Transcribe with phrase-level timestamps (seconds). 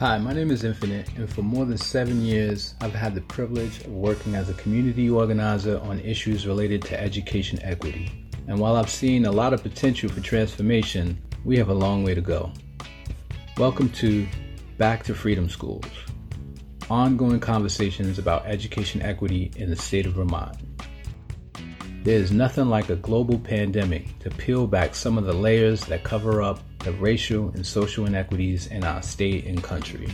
[0.00, 3.80] Hi, my name is Infinite, and for more than seven years, I've had the privilege
[3.80, 8.30] of working as a community organizer on issues related to education equity.
[8.46, 12.14] And while I've seen a lot of potential for transformation, we have a long way
[12.14, 12.52] to go.
[13.56, 14.24] Welcome to
[14.76, 15.84] Back to Freedom Schools
[16.88, 20.56] ongoing conversations about education equity in the state of Vermont.
[22.04, 26.04] There is nothing like a global pandemic to peel back some of the layers that
[26.04, 30.08] cover up the racial and social inequities in our state and country.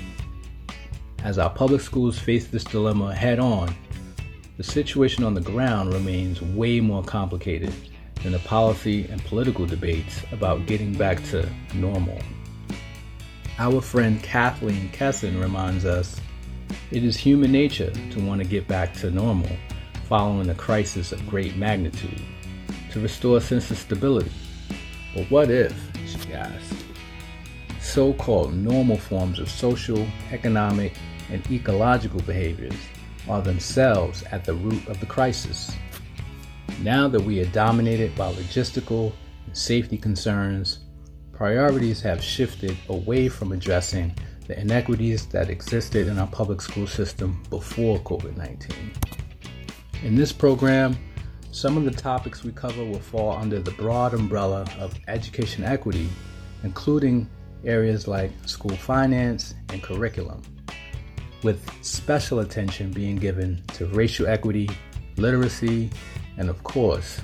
[1.23, 3.75] As our public schools face this dilemma head on,
[4.57, 7.73] the situation on the ground remains way more complicated
[8.23, 12.19] than the policy and political debates about getting back to normal.
[13.59, 16.21] Our friend Kathleen Kesson reminds us
[16.91, 19.51] it is human nature to want to get back to normal
[20.09, 22.21] following a crisis of great magnitude,
[22.93, 24.31] to restore a sense of stability.
[25.15, 25.75] But what if,
[26.33, 26.85] asks,
[27.81, 30.95] so called normal forms of social, economic,
[31.31, 32.75] and ecological behaviors
[33.29, 35.75] are themselves at the root of the crisis?
[36.83, 39.13] Now that we are dominated by logistical
[39.47, 40.81] and safety concerns,
[41.33, 44.15] priorities have shifted away from addressing
[44.47, 48.93] the inequities that existed in our public school system before COVID 19.
[50.03, 50.97] In this program,
[51.55, 56.09] some of the topics we cover will fall under the broad umbrella of education equity,
[56.65, 57.31] including
[57.65, 60.43] areas like school finance and curriculum,
[61.45, 64.69] with special attention being given to racial equity,
[65.17, 65.91] literacy,
[66.39, 67.21] and of course,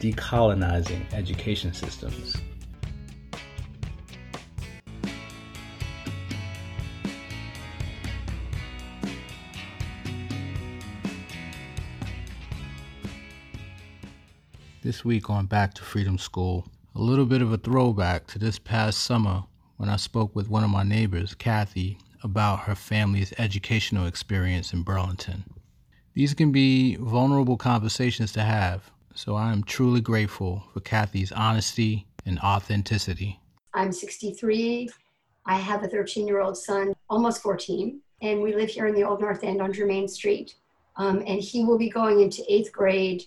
[0.00, 2.36] decolonizing education systems.
[14.92, 18.58] This week on Back to Freedom School, a little bit of a throwback to this
[18.58, 19.44] past summer
[19.78, 24.82] when I spoke with one of my neighbors, Kathy, about her family's educational experience in
[24.82, 25.44] Burlington.
[26.12, 32.06] These can be vulnerable conversations to have, so I am truly grateful for Kathy's honesty
[32.26, 33.40] and authenticity.
[33.72, 34.90] I'm 63.
[35.46, 39.04] I have a 13 year old son, almost 14, and we live here in the
[39.04, 40.56] Old North End on Germain Street.
[40.96, 43.22] Um, and he will be going into eighth grade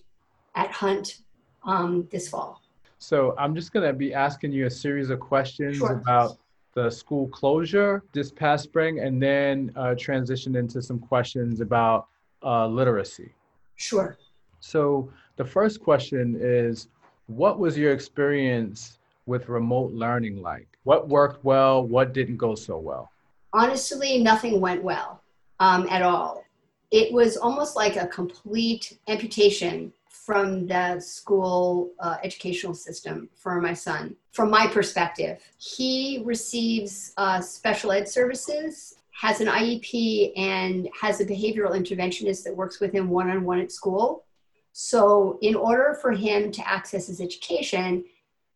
[0.53, 1.21] at Hunt
[1.65, 2.61] um, this fall.
[2.97, 5.93] So I'm just going to be asking you a series of questions Sure.
[5.93, 6.37] about
[6.73, 12.07] the school closure this past spring and then uh, transition into some questions about
[12.43, 13.31] uh, literacy.
[13.75, 14.17] Sure.
[14.59, 16.87] So the first question is
[17.27, 20.67] What was your experience with remote learning like?
[20.83, 21.83] What worked well?
[21.83, 23.11] What didn't go so well?
[23.53, 25.21] Honestly, nothing went well
[25.59, 26.43] um, at all.
[26.91, 29.91] It was almost like a complete amputation
[30.25, 34.15] from the school uh, educational system for my son.
[34.31, 41.25] From my perspective, he receives uh, special ed services, has an IEP, and has a
[41.25, 44.25] behavioral interventionist that works with him one on one at school.
[44.73, 48.03] So, in order for him to access his education,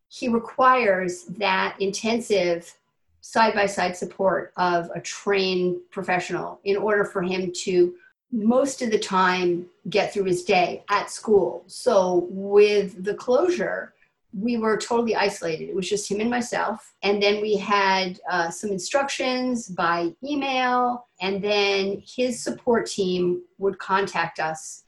[0.08, 2.74] he requires that intensive
[3.22, 7.94] side by side support of a trained professional in order for him to
[8.32, 11.64] most of the time get through his day at school.
[11.68, 13.94] So with the closure,
[14.38, 15.70] we were totally isolated.
[15.70, 16.94] It was just him and myself.
[17.02, 23.80] And then we had uh, some instructions by email, and then his support team would
[23.80, 24.84] contact us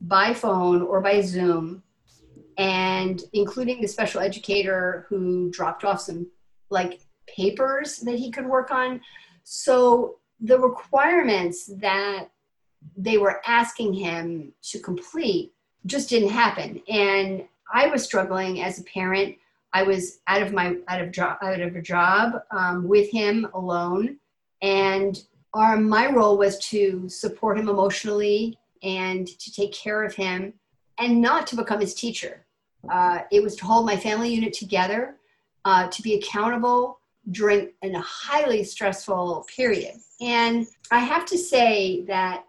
[0.00, 1.82] by phone or by Zoom,
[2.56, 6.26] and including the special educator who dropped off some
[6.70, 9.00] like papers that he could work on.
[9.44, 12.28] So the requirements that
[12.96, 15.52] they were asking him to complete
[15.86, 16.80] just didn't happen.
[16.88, 19.36] And I was struggling as a parent.
[19.72, 23.48] I was out of my out of job out of a job um, with him
[23.54, 24.18] alone,
[24.60, 25.18] and
[25.54, 30.52] our my role was to support him emotionally and to take care of him,
[30.98, 32.44] and not to become his teacher.
[32.90, 35.16] Uh, it was to hold my family unit together,
[35.64, 36.98] uh, to be accountable
[37.30, 39.94] during a highly stressful period.
[40.20, 42.44] And I have to say that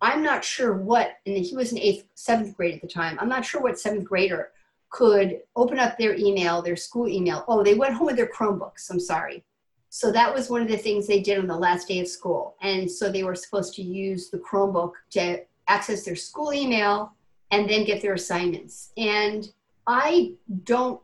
[0.00, 3.16] I'm not sure what, and he was in eighth, seventh grade at the time.
[3.20, 4.50] I'm not sure what seventh grader
[4.90, 7.44] could open up their email, their school email.
[7.48, 8.90] Oh, they went home with their Chromebooks.
[8.90, 9.44] I'm sorry.
[9.88, 12.56] So that was one of the things they did on the last day of school.
[12.60, 17.12] And so they were supposed to use the Chromebook to access their school email
[17.50, 18.92] and then get their assignments.
[18.96, 19.50] And
[19.86, 20.32] I
[20.64, 21.00] don't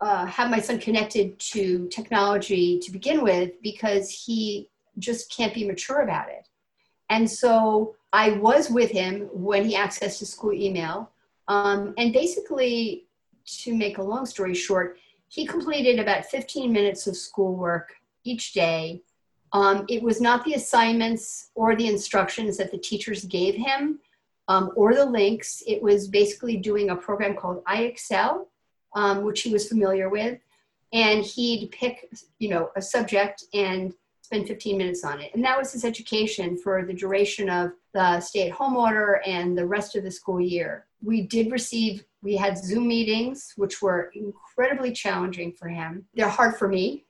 [0.00, 4.68] uh, have my son connected to technology to begin with because he
[4.98, 6.47] just can't be mature about it.
[7.10, 11.10] And so I was with him when he accessed his school email.
[11.48, 13.06] Um, and basically,
[13.62, 17.94] to make a long story short, he completed about 15 minutes of schoolwork
[18.24, 19.02] each day
[19.52, 23.98] Um, it was not the assignments or the instructions that the teachers gave him
[24.48, 25.62] um, or the links.
[25.66, 28.46] It was basically doing a program called IXL,
[28.94, 30.38] um, which he was familiar with.
[30.92, 33.94] And he'd pick, you know, a subject and
[34.28, 35.30] spend 15 minutes on it.
[35.34, 39.56] And that was his education for the duration of the stay at home order and
[39.56, 40.84] the rest of the school year.
[41.02, 46.04] We did receive, we had Zoom meetings, which were incredibly challenging for him.
[46.12, 47.06] They're hard for me,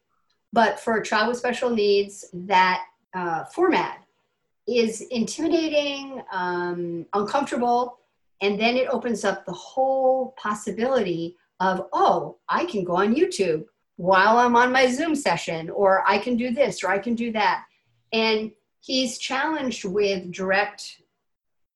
[0.53, 2.85] but for a child with special needs, that
[3.15, 4.05] uh, format
[4.69, 7.99] is intimidating, um, uncomfortable,
[8.43, 13.65] and then it opens up the whole possibility of, oh, I can go on YouTube
[13.99, 17.33] while I'm on my Zoom session, or I can do this, or I can do
[17.33, 17.65] that.
[18.13, 21.03] And he's challenged with direct,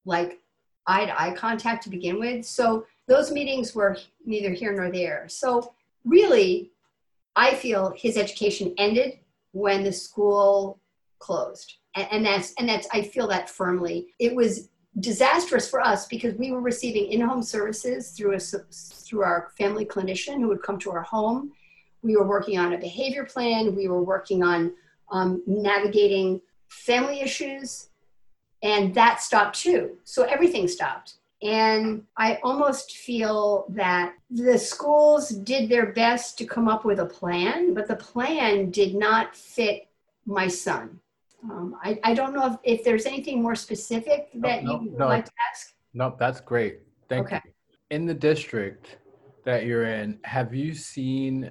[0.04, 0.38] like,
[0.86, 2.44] eye to eye contact to begin with.
[2.44, 5.26] So those meetings were neither here nor there.
[5.28, 5.74] So,
[6.04, 6.70] really,
[7.34, 9.18] I feel his education ended
[9.50, 10.78] when the school
[11.18, 11.74] closed.
[11.96, 14.14] And, and that's, and that's, I feel that firmly.
[14.20, 14.68] It was
[15.00, 20.38] disastrous for us because we were receiving in-home services through a, through our family clinician
[20.38, 21.50] who would come to our home
[22.02, 23.74] we were working on a behavior plan.
[23.74, 24.72] We were working on
[25.10, 27.88] um, navigating family issues,
[28.62, 29.98] and that stopped too.
[30.04, 31.14] So everything stopped.
[31.42, 37.06] And I almost feel that the schools did their best to come up with a
[37.06, 39.88] plan, but the plan did not fit
[40.24, 41.00] my son.
[41.42, 44.98] Um, I, I don't know if, if there's anything more specific that no, you would
[44.98, 45.74] no, like to ask.
[45.94, 46.82] No, that's great.
[47.08, 47.40] Thank okay.
[47.44, 47.50] you.
[47.90, 48.98] In the district
[49.44, 51.50] that you're in, have you seen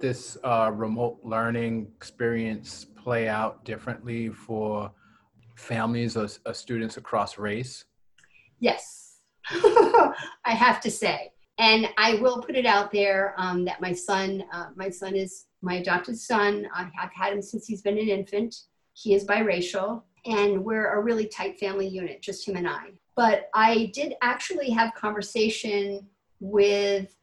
[0.00, 4.90] this uh, remote learning experience play out differently for
[5.56, 7.84] families or, or students across race?
[8.60, 9.18] Yes,
[9.50, 10.14] I
[10.44, 11.32] have to say.
[11.58, 15.46] And I will put it out there um, that my son, uh, my son is
[15.62, 16.68] my adopted son.
[16.74, 18.54] I've had him since he's been an infant.
[18.92, 22.92] He is biracial, and we're a really tight family unit, just him and I.
[23.14, 26.06] But I did actually have conversation
[26.40, 27.15] with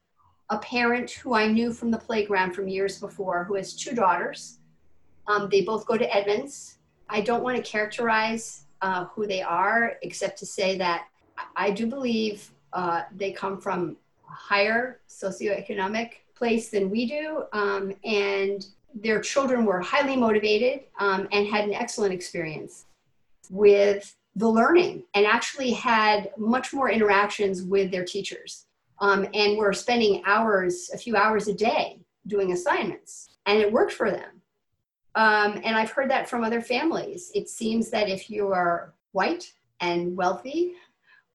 [0.50, 4.58] a parent who I knew from the playground from years before who has two daughters.
[5.26, 6.78] Um, they both go to Edmunds.
[7.08, 11.06] I don't want to characterize uh, who they are except to say that
[11.56, 13.96] I do believe uh, they come from
[14.28, 17.44] a higher socioeconomic place than we do.
[17.52, 22.86] Um, and their children were highly motivated um, and had an excellent experience
[23.50, 28.66] with the learning and actually had much more interactions with their teachers
[29.00, 33.92] um, and were spending hours, a few hours a day doing assignments, and it worked
[33.92, 34.40] for them.
[35.14, 37.30] Um, and I've heard that from other families.
[37.34, 40.72] It seems that if you are white and wealthy,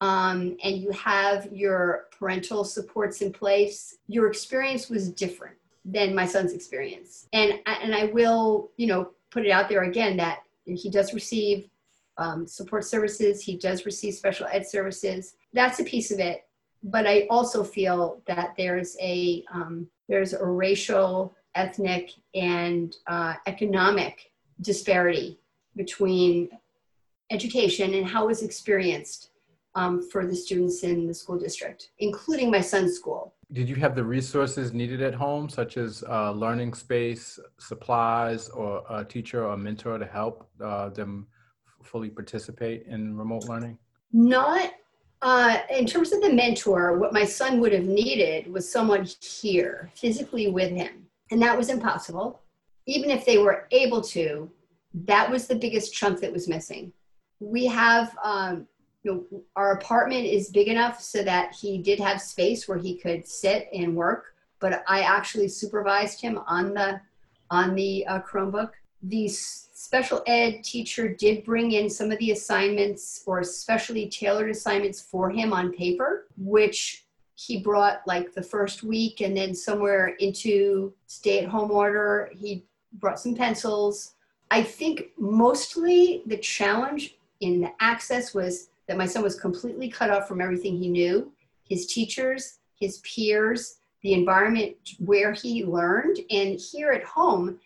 [0.02, 6.26] um, and you have your parental supports in place, your experience was different than my
[6.26, 7.28] son's experience.
[7.34, 11.70] And and I will, you know, put it out there again that he does receive
[12.18, 13.42] um, support services.
[13.42, 15.36] He does receive special ed services.
[15.54, 16.46] That's a piece of it
[16.84, 24.31] but I also feel that there's a um, there's a racial, ethnic, and uh, economic
[24.62, 25.40] disparity
[25.76, 26.50] between
[27.30, 29.31] education and how it's experienced
[29.76, 33.36] um, for the students in the school district, including my son's school.
[33.52, 38.84] Did you have the resources needed at home, such as uh, learning space, supplies, or
[38.90, 41.27] a teacher or a mentor to help uh, them
[41.84, 43.77] fully participate in remote learning?
[44.12, 44.72] Not
[45.22, 49.92] uh, in terms of the mentor, what my son would have needed was someone here,
[49.96, 51.08] physically with him.
[51.32, 52.42] And that was impossible.
[52.86, 54.50] Even if they were able to,
[54.94, 56.92] that was the biggest chunk that was missing.
[57.40, 58.68] We have, um,
[59.04, 62.98] you know, our apartment is big enough so that he did have space where he
[62.98, 64.34] could sit and work.
[64.60, 67.00] But I actually supervised him on the
[67.52, 68.72] on the uh, Chromebook.
[69.02, 75.01] These special ed teacher did bring in some of the assignments or specially tailored assignments
[75.01, 80.93] for him on paper, which he brought like the first week and then somewhere into
[81.08, 82.63] stay at home order, he
[83.00, 84.13] brought some pencils.
[84.51, 90.12] I think mostly the challenge in the access was that my son was completely cut
[90.12, 91.31] off from everything he knew
[91.63, 96.19] his teachers, his peers, the environment where he learned.
[96.29, 97.60] And here at home,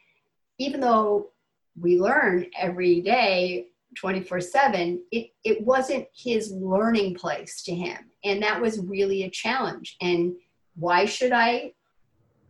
[0.57, 1.32] even though
[1.79, 7.97] we learn every day 24 7 it, it wasn't his learning place to him.
[8.23, 9.97] And that was really a challenge.
[10.01, 10.35] And
[10.75, 11.73] why should i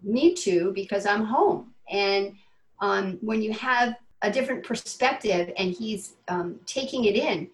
[0.01, 0.71] need to?
[0.73, 1.73] Because i'm home.
[1.89, 2.35] And
[2.81, 7.49] um, when you have a different perspective and he's um, taking it in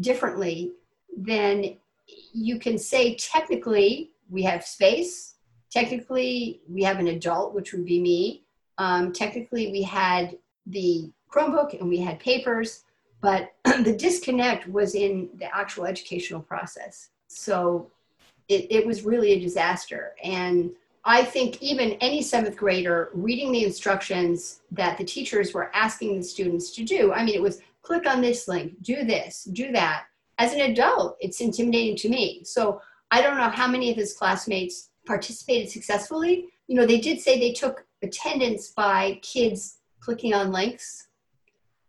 [0.00, 0.72] differently
[1.16, 1.76] then
[2.32, 5.34] you can say technically we have space.
[5.70, 8.42] Technically we have an adult which would be me.
[8.78, 10.36] Um, technically we had
[10.70, 12.84] the Chromebook and we had papers,
[13.20, 17.10] but the disconnect was in the actual educational process.
[17.28, 17.90] So
[18.48, 20.14] it, it was really a disaster.
[20.22, 20.72] And
[21.04, 26.22] I think even any seventh grader reading the instructions that the teachers were asking the
[26.22, 30.04] students to do, I mean, it was click on this link, do this, do that.
[30.38, 32.42] As an adult, it's intimidating to me.
[32.44, 36.48] So I don't know how many of his classmates participated successfully.
[36.66, 41.08] You know, they did say they took attendance by kids clicking on links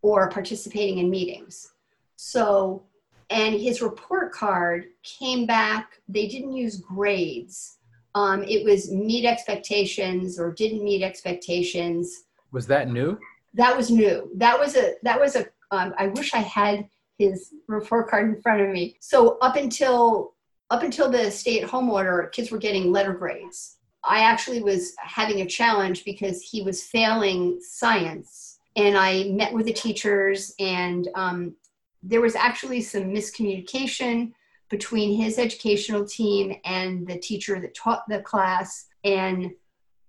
[0.01, 1.71] or participating in meetings.
[2.15, 2.83] So,
[3.29, 7.77] and his report card came back, they didn't use grades.
[8.13, 12.25] Um, it was meet expectations or didn't meet expectations.
[12.51, 13.17] Was that new?
[13.53, 14.29] That was new.
[14.35, 15.45] That was a, that was a.
[15.71, 16.87] Um, I wish I had
[17.17, 18.97] his report card in front of me.
[18.99, 20.33] So up until,
[20.69, 23.77] up until the stay at home order, kids were getting letter grades.
[24.03, 29.65] I actually was having a challenge because he was failing science and I met with
[29.65, 31.55] the teachers, and um,
[32.01, 34.31] there was actually some miscommunication
[34.70, 38.88] between his educational team and the teacher that taught the class.
[39.03, 39.51] And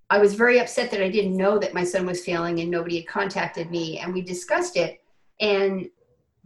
[0.08, 2.98] I was very upset that I didn't know that my son was failing and nobody
[2.98, 3.98] had contacted me.
[3.98, 5.00] And we discussed it.
[5.40, 5.88] And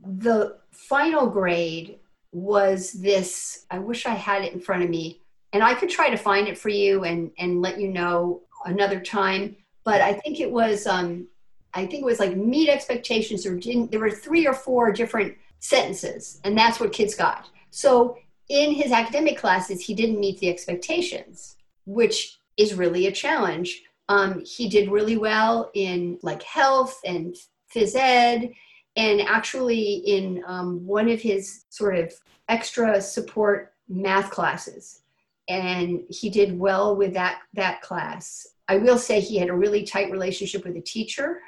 [0.03, 1.99] the final grade
[2.33, 5.21] was this I wish I had it in front of me.
[5.53, 9.01] And I could try to find it for you and, and let you know another
[9.01, 9.57] time.
[9.85, 11.29] But I think it was um,
[11.77, 16.41] I think it was like meet expectations or there were three or four different sentences,
[16.43, 17.51] and that's what kids got.
[17.71, 18.17] So
[18.49, 23.83] in his academic classes, he didn't meet the expectations, which is really a challenge.
[24.09, 27.37] Um, he did really well in like health and
[27.75, 28.53] phys ed,
[28.97, 32.15] and actually in um, one of his sort of
[32.49, 35.03] extra support math classes.
[35.49, 38.47] And he did well with that, that class.
[38.69, 41.41] I will say he had a really tight relationship with a teacher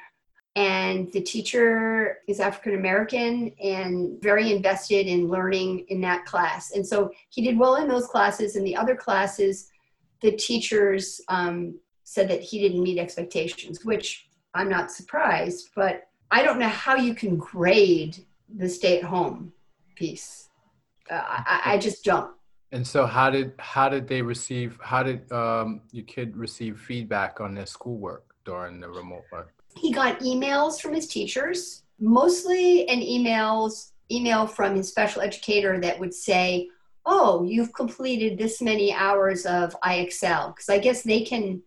[0.55, 6.71] and the teacher is African American and very invested in learning in that class.
[6.71, 8.55] And so he did well in those classes.
[8.55, 9.69] And the other classes,
[10.21, 15.69] the teachers um, said that he didn't meet expectations, which I'm not surprised.
[15.75, 18.25] But I don't know how you can grade
[18.57, 19.53] the stay at home
[19.95, 20.49] piece.
[21.09, 22.31] Uh, I, I just don't.
[22.71, 24.79] And so, how did how did they receive?
[24.81, 29.53] How did um, your kid receive feedback on their schoolwork during the remote work?
[29.77, 35.99] he got emails from his teachers, mostly an emails email from his special educator that
[35.99, 36.67] would say,
[37.05, 41.61] "Oh, you've completed this many hours of IXL," because I guess they can,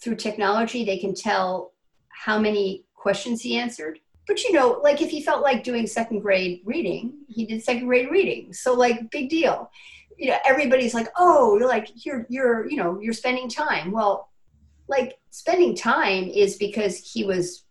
[0.00, 1.72] through technology, they can tell
[2.08, 3.98] how many questions he answered.
[4.26, 7.86] But you know, like if he felt like doing second grade reading, he did second
[7.86, 8.52] grade reading.
[8.52, 9.70] So like, big deal.
[10.20, 14.30] You know, everybody's like, "Oh, you're like you're you're you know you're spending time." Well,
[14.86, 17.64] like spending time is because he was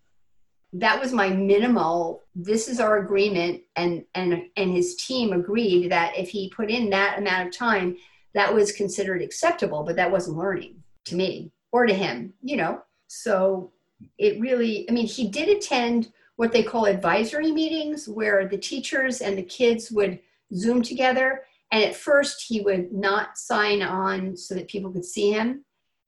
[0.74, 6.18] that was my minimal this is our agreement and and and his team agreed that
[6.18, 7.98] if he put in that amount of time
[8.34, 10.76] that was considered acceptable but that wasn't learning
[11.06, 13.72] to me or to him you know so
[14.20, 19.22] it really i mean he did attend what they call advisory meetings where the teachers
[19.22, 20.20] and the kids would
[20.54, 25.32] zoom together and at first he would not sign on so that people could see
[25.32, 25.64] him.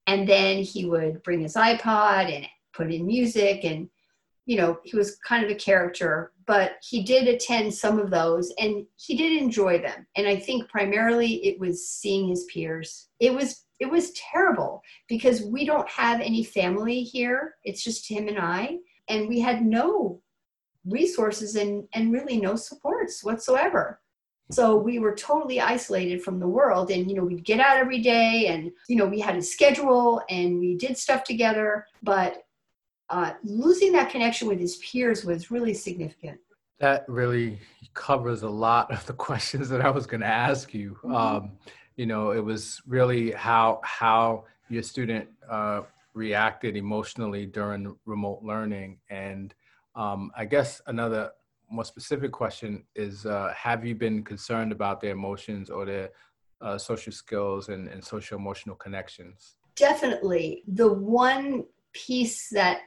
[0.06, 3.88] And then he would bring his iPod and put in music and
[4.46, 8.52] you know he was kind of a character but he did attend some of those
[8.58, 10.06] and he did enjoy them.
[10.16, 13.08] And i think primarily it was seeing his peers.
[13.20, 17.54] It was it was terrible because we don't have any family here.
[17.64, 18.78] It's just him and i.
[19.08, 20.20] And we had no
[20.84, 24.00] resources and and really no supports whatsoever
[24.50, 26.90] so we were totally isolated from the world.
[26.90, 30.22] And, you know, we'd get out every day and, you know, we had a schedule
[30.28, 31.86] and we did stuff together.
[32.02, 32.44] But
[33.08, 36.38] uh, losing that connection with his peers was really significant.
[36.80, 37.60] That really
[37.94, 40.98] covers a lot of the questions that I was going to ask you.
[41.04, 41.14] Mm-hmm.
[41.14, 41.52] Um,
[41.96, 45.82] you know, it was really how how your student uh,
[46.14, 49.54] reacted emotionally during remote learning, and
[49.94, 51.32] um, I guess another
[51.72, 56.10] more specific question is uh, have you been concerned about their emotions or their
[56.60, 59.56] uh, social skills and, and social emotional connections?
[59.74, 60.62] Definitely.
[60.68, 62.80] The one piece that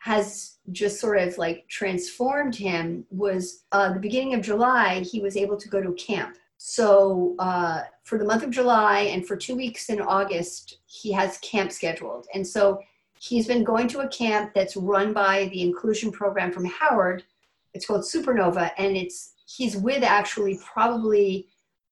[0.00, 5.36] has just sort of like transformed him was uh, the beginning of july he was
[5.36, 6.36] able to go to camp.
[6.56, 11.38] So uh, for the month of july and for two weeks in august he has
[11.38, 12.28] camp scheduled.
[12.32, 12.80] And so
[13.18, 17.24] he's been going to a camp that's run by the inclusion program from howard
[17.78, 21.48] it's called Supernova, and it's he's with actually probably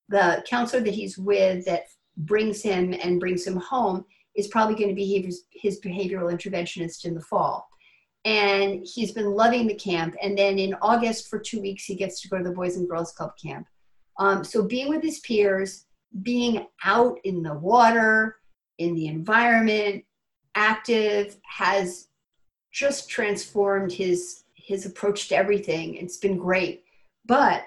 [0.09, 1.83] the counselor that he's with that
[2.17, 7.05] brings him and brings him home is probably going to be his, his behavioral interventionist
[7.05, 7.67] in the fall.
[8.25, 10.13] and he's been loving the camp.
[10.21, 12.89] And then in August, for two weeks, he gets to go to the Boys and
[12.89, 13.67] Girls Club camp.
[14.19, 15.85] Um, so being with his peers,
[16.23, 18.35] being out in the water,
[18.79, 20.03] in the environment,
[20.55, 22.09] active, has
[22.71, 25.95] just transformed his his approach to everything.
[25.95, 26.83] It's been great.
[27.25, 27.63] But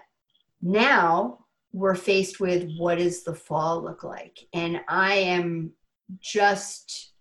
[0.60, 4.46] now we're faced with what does the fall look like?
[4.52, 5.72] And I am
[6.20, 7.12] just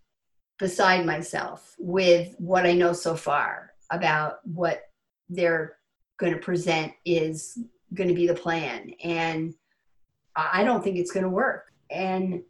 [0.58, 4.82] beside myself with what I know so far about what
[5.30, 5.78] they're
[6.18, 7.58] going to present is
[7.94, 8.92] going to be the plan.
[9.02, 9.54] And
[10.36, 11.72] I don't think it's going to work.
[11.90, 12.42] And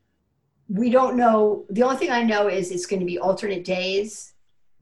[0.69, 1.65] we don't know.
[1.71, 4.33] The only thing I know is it's going to be alternate days.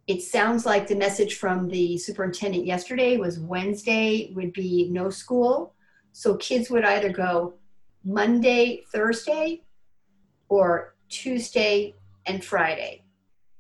[0.09, 5.75] It sounds like the message from the superintendent yesterday was Wednesday would be no school
[6.13, 7.55] so kids would either go
[8.05, 9.63] Monday, Thursday,
[10.49, 11.95] or Tuesday
[12.27, 13.05] and Friday.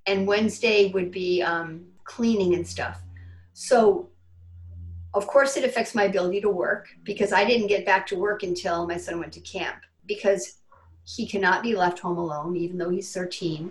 [0.06, 3.00] And Wednesday would be um, cleaning and stuff.
[3.52, 4.08] So,
[5.14, 8.42] of course, it affects my ability to work because I didn't get back to work
[8.42, 10.60] until my son went to camp because
[11.04, 13.70] he cannot be left home alone, even though he's 13.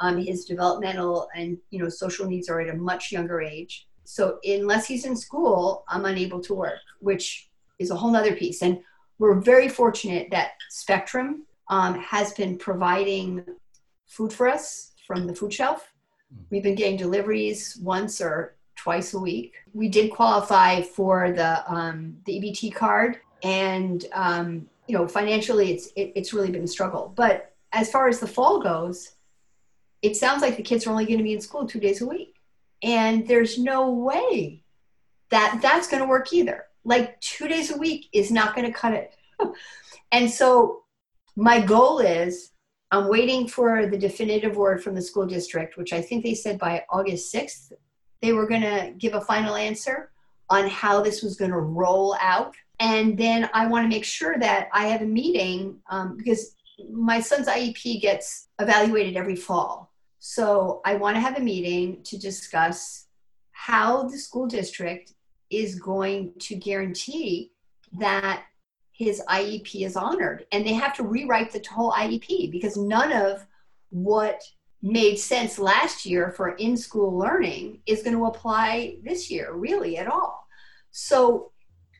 [0.00, 3.86] Um, his developmental and you know social needs are at a much younger age.
[4.04, 7.48] So unless he's in school, I'm unable to work, which
[7.78, 8.62] is a whole nother piece.
[8.62, 8.78] And
[9.18, 13.44] we're very fortunate that Spectrum um, has been providing
[14.06, 15.92] food for us from the food shelf.
[16.50, 19.54] We've been getting deliveries once or twice a week.
[19.72, 25.86] We did qualify for the um, the EBT card, and um, you know financially, it's
[25.96, 27.12] it, it's really been a struggle.
[27.16, 29.12] But as far as the fall goes,
[30.06, 32.06] it sounds like the kids are only going to be in school two days a
[32.06, 32.34] week,
[32.82, 34.62] and there's no way
[35.30, 38.72] that that's going to work either like two days a week is not going to
[38.72, 39.14] cut it.
[40.12, 40.84] and so
[41.34, 42.52] my goal is
[42.92, 46.58] I'm waiting for the definitive word from the school district, which I think they said
[46.58, 47.72] by August 6th,
[48.22, 50.12] they were going to give a final answer
[50.48, 52.54] on how this was going to roll out.
[52.78, 56.54] And then I want to make sure that I have a meeting um, because
[56.90, 59.85] my son's IEP gets evaluated every fall.
[60.18, 63.06] So I want to have a meeting to discuss
[63.52, 65.12] how the school district
[65.50, 67.52] is going to guarantee
[67.98, 68.44] that
[68.92, 70.46] his IEP is honored.
[70.52, 73.46] And they have to rewrite the whole IEP because none of
[73.90, 74.42] what
[74.82, 79.98] made sense last year for in school learning is going to apply this year, really,
[79.98, 80.46] at all.
[80.90, 81.52] So,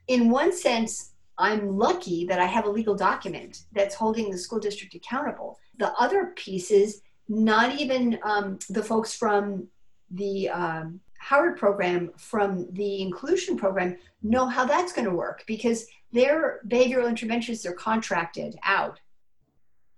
[0.09, 4.61] in one sense, I'm lucky that I have a legal document that's holding the school
[4.61, 5.59] district accountable.
[5.79, 9.67] The other piece is not even um, the folks from
[10.11, 15.87] the um, Howard program from the inclusion program know how that's going to work because
[16.13, 19.01] their behavioral interventions are contracted out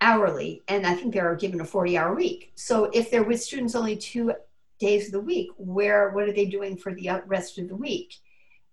[0.00, 2.52] hourly and I think they're given a 40 hour week.
[2.54, 4.32] So if they're with students only two
[4.78, 8.14] days of the week, where what are they doing for the rest of the week?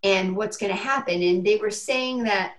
[0.04, 1.22] And what's going to happen?
[1.22, 2.54] And they were saying that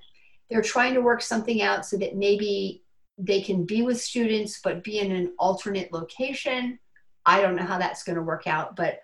[0.50, 2.82] they're trying to work something out so that maybe
[3.18, 6.79] they can be with students but be in an alternate location.
[7.24, 9.00] I don't know how that's going to work out, but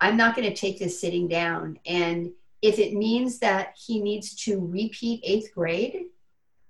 [0.00, 1.78] I'm not going to take this sitting down.
[1.86, 2.30] And
[2.62, 6.06] if it means that he needs to repeat eighth grade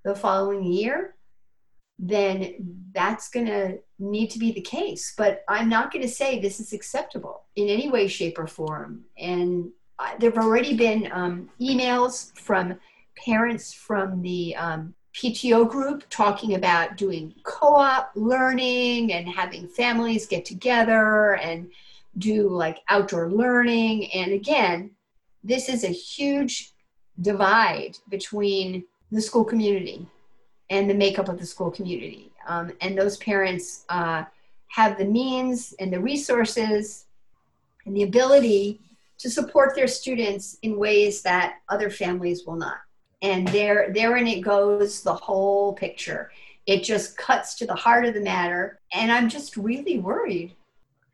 [0.05, 1.15] the following year,
[1.99, 2.55] then
[2.95, 5.15] that's going to need to be the case.
[5.17, 9.05] But I'm not going to say this is acceptable in any way, shape, or form.
[9.19, 9.71] And
[10.21, 12.79] there have already been um, emails from
[13.17, 20.27] parents from the um, PTO group talking about doing co op learning and having families
[20.27, 21.71] get together and
[22.19, 24.13] do like outdoor learning.
[24.13, 24.91] And again,
[25.43, 26.73] this is a huge
[27.21, 30.07] divide between the school community
[30.71, 32.31] and the makeup of the school community.
[32.47, 34.25] Um, and those parents uh,
[34.69, 37.07] have the means and the resources
[37.87, 38.81] and the ability
[39.19, 42.79] to support their students in ways that other families will not.
[43.23, 46.31] And there, therein it goes the whole picture.
[46.67, 48.81] It just cuts to the heart of the matter.
[48.93, 50.55] And I'm just really worried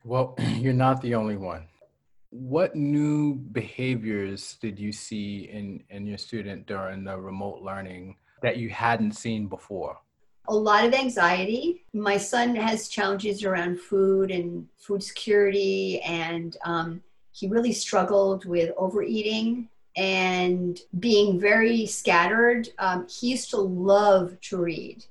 [0.05, 1.67] well, you're not the only one.
[2.31, 8.59] What new behaviors did you see in, in your student during the remote learning that
[8.59, 9.97] you hadn't seen before?
[10.49, 11.85] A lot of anxiety.
[11.95, 18.71] My son has challenges around food and food security, and um, he really struggled with
[18.77, 22.69] overeating and being very scattered.
[22.79, 25.05] Um, he used to love to read,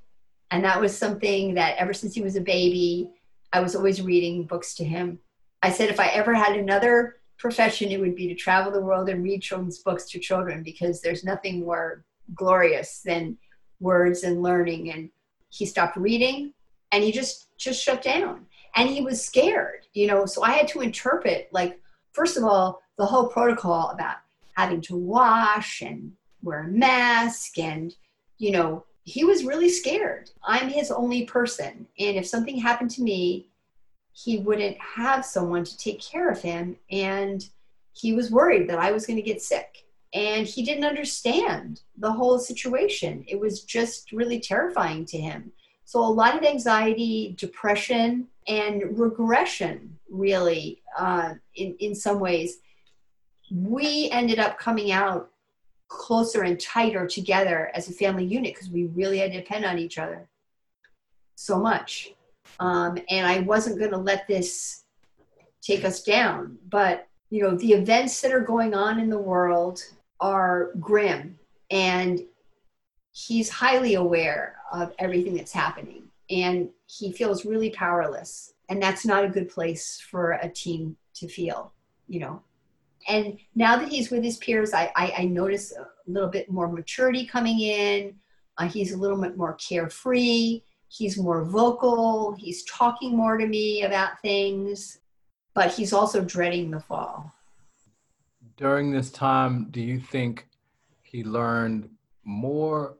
[0.50, 3.10] and that was something that ever since he was a baby,
[3.52, 5.18] I was always reading books to him.
[5.62, 9.08] I said if I ever had another profession, it would be to travel the world
[9.08, 13.38] and read children's books to children because there's nothing more glorious than
[13.80, 14.92] words and learning.
[14.92, 15.10] And
[15.50, 16.52] he stopped reading
[16.92, 20.66] and he just just shut down and he was scared you know so i had
[20.66, 21.78] to interpret like
[22.14, 24.16] first of all, the whole protocol about
[24.54, 26.12] having to wash and
[26.42, 27.94] wear a mask and,
[28.38, 30.30] you know, he was really scared.
[30.42, 31.86] I'm his only person.
[31.98, 33.48] And if something happened to me,
[34.12, 36.76] he wouldn't have someone to take care of him.
[36.90, 37.44] And
[37.92, 39.84] he was worried that I was going to get sick.
[40.14, 43.24] And he didn't understand the whole situation.
[43.26, 45.52] It was just really terrifying to him.
[45.84, 52.58] So, a lot of anxiety, depression, and regression, really, uh, in, in some ways.
[53.50, 55.30] We ended up coming out
[55.88, 59.78] closer and tighter together as a family unit because we really had to depend on
[59.78, 60.28] each other
[61.36, 62.12] so much.
[62.60, 64.84] Um, and I wasn't going to let this
[65.62, 66.58] take us down.
[66.68, 69.82] But, you know, the events that are going on in the world
[70.20, 71.38] are grim.
[71.70, 72.20] And
[73.12, 76.04] he's highly aware of everything that's happening.
[76.30, 78.54] And he feels really powerless.
[78.68, 81.72] And that's not a good place for a team to feel,
[82.08, 82.42] you know
[83.08, 86.68] and now that he's with his peers, I, I, I notice a little bit more
[86.68, 88.14] maturity coming in.
[88.56, 90.62] Uh, he's a little bit more carefree.
[90.88, 92.34] He's more vocal.
[92.38, 95.00] He's talking more to me about things,
[95.54, 97.32] but he's also dreading the fall.
[98.56, 100.46] During this time, do you think
[101.02, 101.88] he learned
[102.24, 102.94] more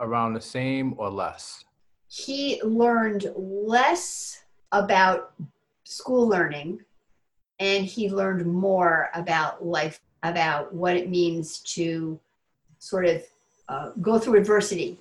[0.00, 1.64] around the same or less?
[2.08, 5.32] He learned less about
[5.84, 6.80] school learning
[7.60, 12.18] and he learned more about life, about what it means to
[12.78, 13.22] sort of
[13.68, 14.98] uh, go through adversity.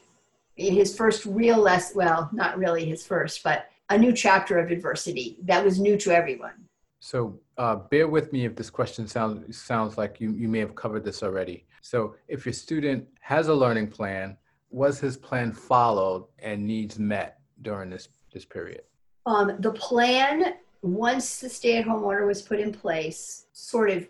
[0.57, 4.71] In his first real lesson, well, not really his first, but a new chapter of
[4.71, 6.51] adversity that was new to everyone.
[6.99, 10.75] So uh, bear with me if this question sounds sounds like you, you may have
[10.75, 11.65] covered this already.
[11.81, 14.37] So if your student has a learning plan,
[14.69, 18.81] was his plan followed and needs met during this this period?
[19.25, 24.07] Um, the plan once the stay at home order was put in place, sort of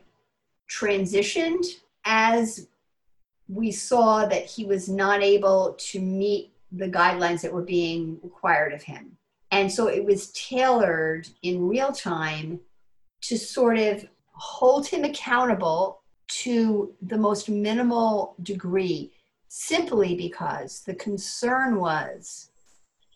[0.70, 1.66] transitioned
[2.06, 2.68] as
[3.48, 8.74] we saw that he was not able to meet the guidelines that were being required
[8.74, 9.18] of him.
[9.52, 12.60] And so it was tailored in real time
[13.22, 19.12] to sort of hold him accountable to the most minimal degree,
[19.48, 22.52] simply because the concern was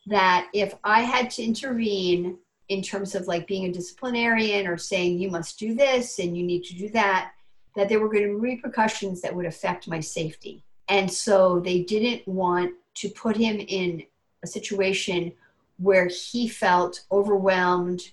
[0.07, 2.39] that if I had to intervene
[2.69, 6.43] in terms of like being a disciplinarian or saying you must do this and you
[6.43, 7.31] need to do that
[7.75, 10.63] that there were going to be repercussions that would affect my safety.
[10.89, 14.03] And so they didn't want to put him in
[14.43, 15.31] a situation
[15.77, 18.11] where he felt overwhelmed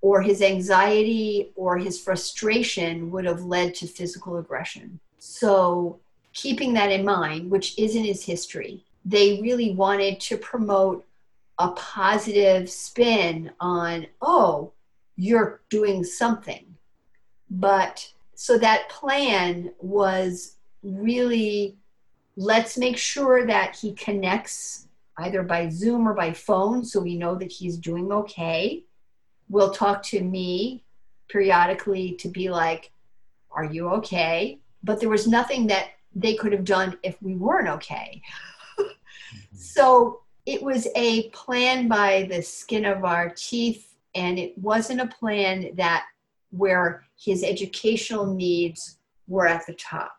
[0.00, 5.00] or his anxiety or his frustration would have led to physical aggression.
[5.18, 5.98] So
[6.32, 11.04] keeping that in mind which isn't his history they really wanted to promote
[11.62, 14.72] a positive spin on, oh,
[15.16, 16.66] you're doing something.
[17.48, 21.76] But so that plan was really
[22.36, 27.36] let's make sure that he connects either by Zoom or by phone so we know
[27.36, 28.82] that he's doing okay.
[29.48, 30.82] We'll talk to me
[31.28, 32.90] periodically to be like,
[33.52, 34.58] Are you okay?
[34.82, 38.20] But there was nothing that they could have done if we weren't okay.
[39.54, 45.06] so it was a plan by the skin of our teeth, and it wasn't a
[45.06, 46.04] plan that
[46.50, 50.18] where his educational needs were at the top.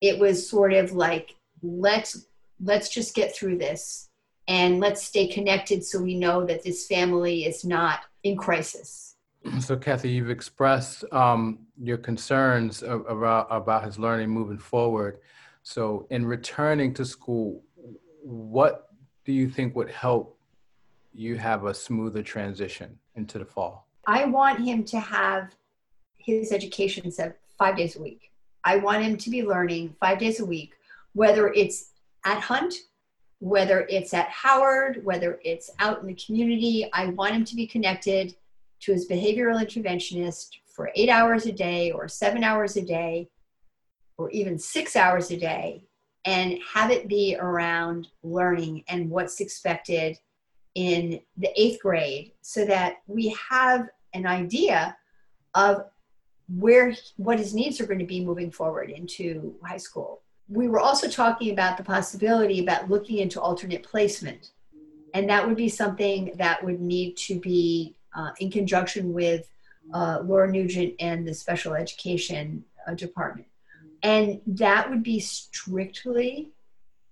[0.00, 2.26] It was sort of like let's
[2.60, 4.08] let's just get through this
[4.48, 9.16] and let's stay connected so we know that this family is not in crisis.
[9.60, 15.18] So, Kathy, you've expressed um, your concerns about, about his learning moving forward.
[15.64, 17.62] So, in returning to school,
[18.22, 18.91] what
[19.24, 20.38] do you think would help
[21.14, 23.86] you have a smoother transition into the fall?
[24.06, 25.54] I want him to have
[26.18, 28.32] his education set five days a week.
[28.64, 30.74] I want him to be learning five days a week,
[31.14, 31.90] whether it's
[32.24, 32.74] at Hunt,
[33.38, 36.88] whether it's at Howard, whether it's out in the community.
[36.92, 38.34] I want him to be connected
[38.80, 43.28] to his behavioral interventionist for eight hours a day or seven hours a day
[44.16, 45.84] or even six hours a day
[46.24, 50.18] and have it be around learning and what's expected
[50.74, 54.96] in the eighth grade so that we have an idea
[55.54, 55.84] of
[56.56, 60.22] where what his needs are going to be moving forward into high school.
[60.48, 64.50] We were also talking about the possibility about looking into alternate placement.
[65.14, 69.48] And that would be something that would need to be uh, in conjunction with
[69.92, 73.46] uh, laura nugent and the special education uh, department
[74.02, 76.50] and that would be strictly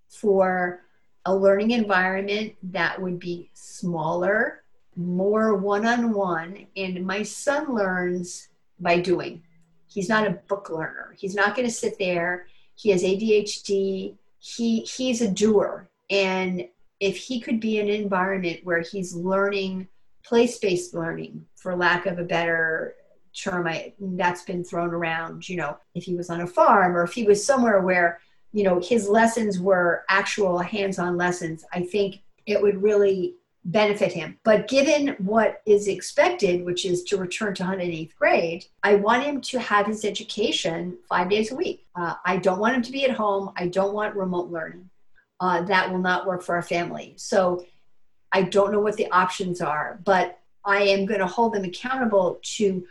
[0.09, 0.83] for
[1.25, 4.63] a learning environment that would be smaller,
[4.97, 6.67] more one on one.
[6.77, 8.49] And my son learns
[8.81, 9.43] by doing.
[9.87, 11.15] He's not a book learner.
[11.19, 12.47] He's not going to sit there.
[12.75, 14.17] He has ADHD.
[14.39, 15.89] He he's a doer.
[16.09, 16.67] And
[16.99, 19.89] if he could be in an environment where he's learning
[20.25, 22.95] place-based learning, for lack of a better
[23.35, 25.49] term, I, that's been thrown around.
[25.49, 28.21] You know, if he was on a farm or if he was somewhere where
[28.53, 34.39] you know his lessons were actual hands-on lessons, I think it would really benefit him.
[34.43, 39.41] But given what is expected, which is to return to 108th grade, I want him
[39.43, 41.87] to have his education five days a week.
[41.95, 43.53] Uh, I don't want him to be at home.
[43.57, 44.89] I don't want remote learning.
[45.41, 47.15] Uh, that will not work for our family.
[47.17, 47.65] So
[48.33, 52.39] I don't know what the options are, but I am going to hold them accountable
[52.57, 52.85] to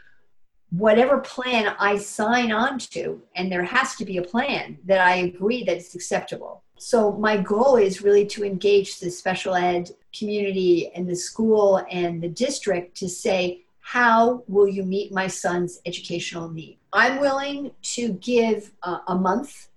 [0.72, 3.22] whatever plan I sign on to.
[3.36, 6.64] And there has to be a plan that I agree that it's acceptable.
[6.78, 12.22] So my goal is really to engage the special ed community and the school and
[12.22, 16.78] the district to say, how will you meet my son's educational need?
[16.94, 19.70] I'm willing to give a month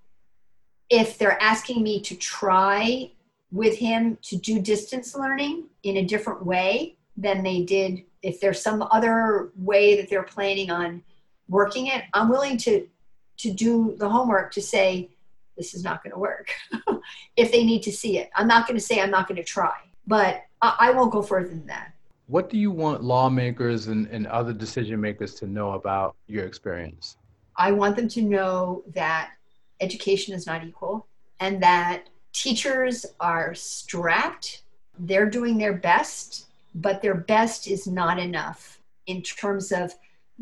[0.91, 3.11] if they're asking me to try
[3.51, 8.63] with him to do distance learning in a different way than they did if there's
[8.63, 11.03] some other way that they're planning on
[11.49, 12.87] working it i'm willing to
[13.37, 15.11] to do the homework to say
[15.57, 16.51] this is not going to work
[17.37, 18.31] if they need to see it.
[18.35, 21.23] I'm not going to say I'm not going to try, but I, I, won't go
[21.23, 21.93] further than that.
[22.27, 27.17] What do you want lawmakers and, and other decision makers to know about your experience?
[27.57, 29.33] I want them to know that
[29.81, 31.07] education is not equal
[31.41, 34.63] and that teachers are strapped.
[34.99, 39.95] They're doing their best, but their best is not enough in terms of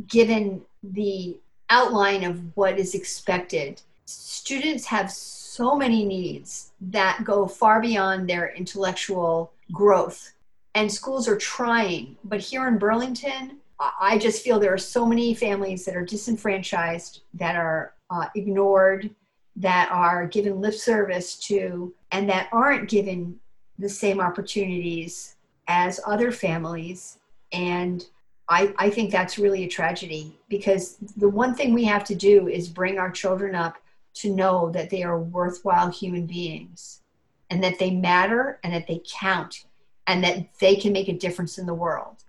[0.06, 1.36] given the
[1.68, 8.52] outline of what is expected students have so many needs that go far beyond their
[8.54, 10.32] intellectual growth.
[10.74, 12.16] And schools are trying.
[12.24, 17.22] But here in Burlington, I just feel there are so many families that are disenfranchised,
[17.34, 19.10] that are uh, ignored,
[19.56, 23.38] that are given lip service to, and that aren't given
[23.78, 25.36] the same opportunities
[25.70, 27.18] as other families.
[27.52, 28.04] And
[28.48, 32.48] I, I think that's really a tragedy because the one thing we have to do
[32.48, 33.76] is bring our children up
[34.14, 37.02] to know that they are worthwhile human beings
[37.50, 39.64] and that they matter and that they count
[40.08, 42.24] and that they can make a difference in the world.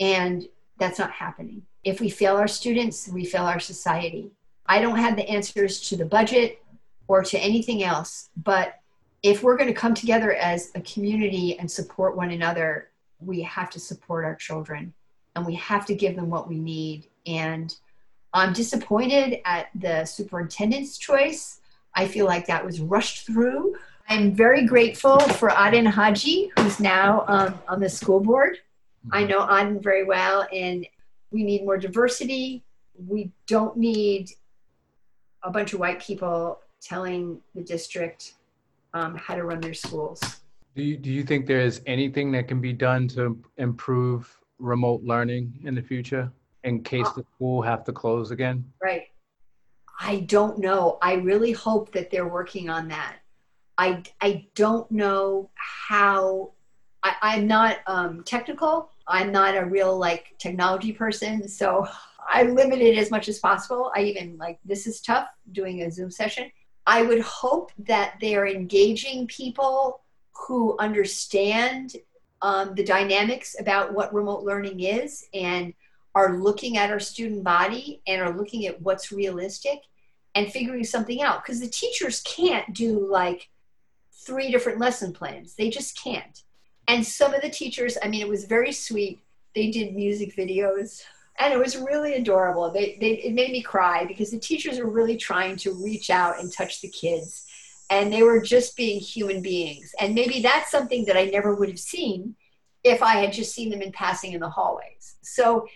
[0.00, 0.48] And
[0.80, 1.62] that's not happening.
[1.84, 4.32] If we fail our students, we fail our society.
[4.66, 6.60] I don't have the answers to the budget
[7.06, 8.79] or to anything else, but
[9.22, 12.88] if we're going to come together as a community and support one another,
[13.20, 14.92] we have to support our children
[15.36, 17.06] and we have to give them what we need.
[17.26, 17.74] And
[18.32, 21.60] I'm disappointed at the superintendent's choice.
[21.94, 23.76] I feel like that was rushed through.
[24.08, 28.58] I'm very grateful for Aden Haji, who's now um, on the school board.
[29.12, 30.86] I know Aden very well, and
[31.30, 32.62] we need more diversity.
[33.08, 34.32] We don't need
[35.42, 38.34] a bunch of white people telling the district
[38.94, 40.20] um, how to run their schools.
[40.76, 45.02] Do you, do you think there is anything that can be done to improve remote
[45.02, 46.30] learning in the future?
[46.64, 48.64] in case the school have to close again?
[48.82, 49.08] Right.
[50.00, 50.98] I don't know.
[51.02, 53.16] I really hope that they're working on that.
[53.78, 56.52] I, I don't know how.
[57.02, 58.90] I, I'm not um, technical.
[59.06, 61.86] I'm not a real like technology person, so
[62.32, 63.90] I limit it as much as possible.
[63.96, 66.50] I even like this is tough doing a Zoom session.
[66.90, 70.00] I would hope that they're engaging people
[70.32, 71.94] who understand
[72.42, 75.72] um, the dynamics about what remote learning is and
[76.16, 79.82] are looking at our student body and are looking at what's realistic
[80.34, 81.44] and figuring something out.
[81.44, 83.50] Because the teachers can't do like
[84.26, 85.54] three different lesson plans.
[85.54, 86.42] They just can't.
[86.88, 89.20] And some of the teachers i mean it was very sweet.
[89.54, 91.04] They did music videos
[91.40, 94.90] and it was really adorable they, they it made me cry because the teachers were
[94.90, 97.46] really trying to reach out and touch the kids
[97.90, 101.68] and they were just being human beings and maybe that's something that i never would
[101.68, 102.34] have seen
[102.84, 105.66] if i had just seen them in passing in the hallways so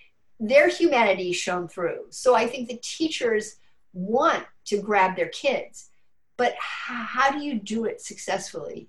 [0.40, 2.06] their humanity shone through.
[2.10, 3.56] So I think the teachers
[3.92, 5.90] want to grab their kids,
[6.36, 8.88] but how do you do it successfully?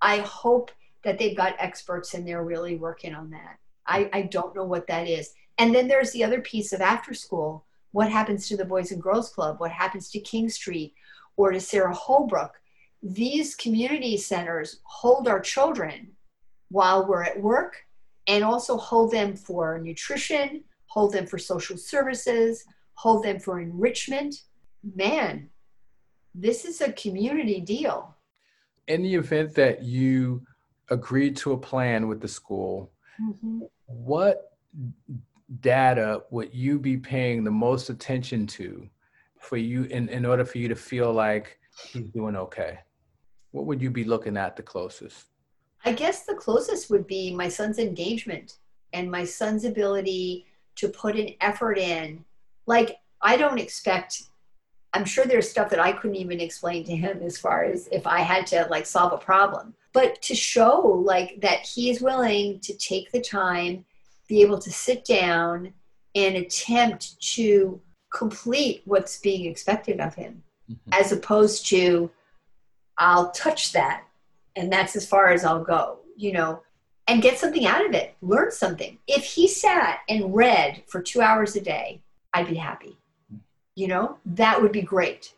[0.00, 0.70] I hope
[1.04, 3.58] that they've got experts and they're really working on that.
[3.86, 5.32] I, I don't know what that is.
[5.58, 7.66] And then there's the other piece of after school.
[7.92, 9.58] What happens to the Boys and Girls Club?
[9.58, 10.94] What happens to King Street
[11.36, 12.52] or to Sara Holbrook?
[13.02, 16.12] These community centers hold our children
[16.70, 17.84] while we're at work
[18.26, 24.42] and also hold them for nutrition, hold them for social services, hold them for enrichment.
[24.94, 25.48] Man,
[26.34, 28.14] this is a community deal.
[28.86, 30.42] In the event that you
[30.90, 33.60] agreed to a plan with the school, mm-hmm.
[33.86, 34.52] what
[35.60, 38.88] data would you be paying the most attention to
[39.40, 41.58] for you in, in order for you to feel like
[41.92, 42.78] he's doing okay?
[43.52, 45.26] What would you be looking at the closest?
[45.84, 48.58] I guess the closest would be my son's engagement
[48.92, 52.24] and my son's ability to put an effort in.
[52.66, 54.22] Like, I don't expect,
[54.92, 58.06] I'm sure there's stuff that I couldn't even explain to him as far as if
[58.06, 59.74] I had to like solve a problem.
[59.92, 63.84] But to show like that he's willing to take the time,
[64.28, 65.72] be able to sit down
[66.14, 67.80] and attempt to
[68.12, 70.90] complete what's being expected of him, mm-hmm.
[70.92, 72.10] as opposed to,
[72.98, 74.04] I'll touch that
[74.58, 76.62] and that's as far as I'll go, you know,
[77.06, 78.98] and get something out of it, learn something.
[79.06, 82.02] If he sat and read for two hours a day,
[82.34, 82.98] I'd be happy.
[83.76, 85.32] You know, that would be great.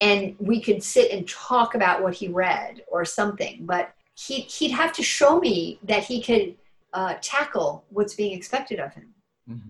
[0.00, 4.70] And we could sit and talk about what he read or something, but he, he'd
[4.70, 6.56] have to show me that he could
[6.92, 9.14] uh, tackle what's being expected of him.
[9.48, 9.68] Mm-hmm.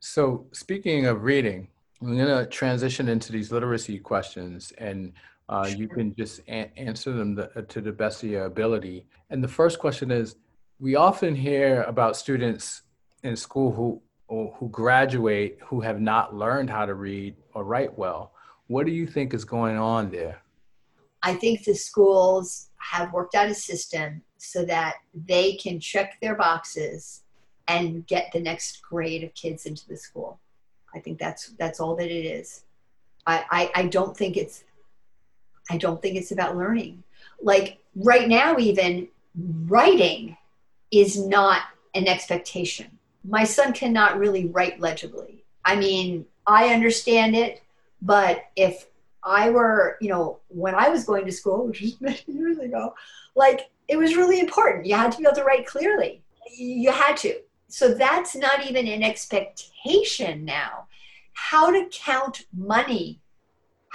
[0.00, 1.68] So, speaking of reading,
[2.00, 4.72] I'm going to transition into these literacy questions.
[4.78, 5.12] And
[5.48, 9.06] uh, you can just a- answer them the, uh, to the best of your ability.
[9.30, 10.36] And the first question is
[10.78, 12.82] we often hear about students
[13.22, 18.32] in school who, who graduate who have not learned how to read or write well.
[18.66, 20.42] What do you think is going on there?
[21.22, 24.96] I think the schools have worked out a system so that
[25.26, 27.22] they can check their boxes
[27.68, 30.38] and get the next grade of kids into the school.
[30.94, 32.62] I think that's that's all that it is.
[33.26, 34.64] I, I, I don't think it's
[35.70, 37.02] I don't think it's about learning.
[37.42, 39.08] Like right now, even
[39.66, 40.36] writing
[40.92, 41.62] is not
[41.94, 42.98] an expectation.
[43.24, 45.44] My son cannot really write legibly.
[45.64, 47.62] I mean, I understand it,
[48.00, 48.86] but if
[49.26, 52.94] I were, you know, when I was going to school, which was many years ago,
[53.34, 54.86] like it was really important.
[54.86, 56.22] You had to be able to write clearly.
[56.56, 57.40] You had to.
[57.68, 60.86] So that's not even an expectation now.
[61.34, 63.20] How to count money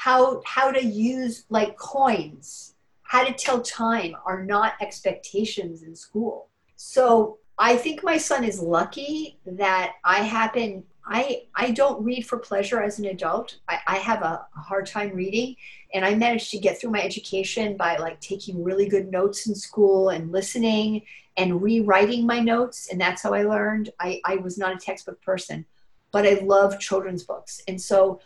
[0.02, 6.48] how how to use like coins how to tell time are not expectations in school
[6.76, 12.38] so i think my son is lucky that i happen i i don't read for
[12.38, 13.58] pleasure as an adult.
[13.68, 15.56] I, I have a, hard time reading
[15.94, 19.56] and i managed to get through my education by like taking really good notes in
[19.56, 21.04] school and listening
[21.38, 23.90] and rewriting my notes and that's how i learned.
[24.00, 25.66] I, I was not a textbook person
[26.12, 27.62] but i love children's books.
[27.68, 28.20] And so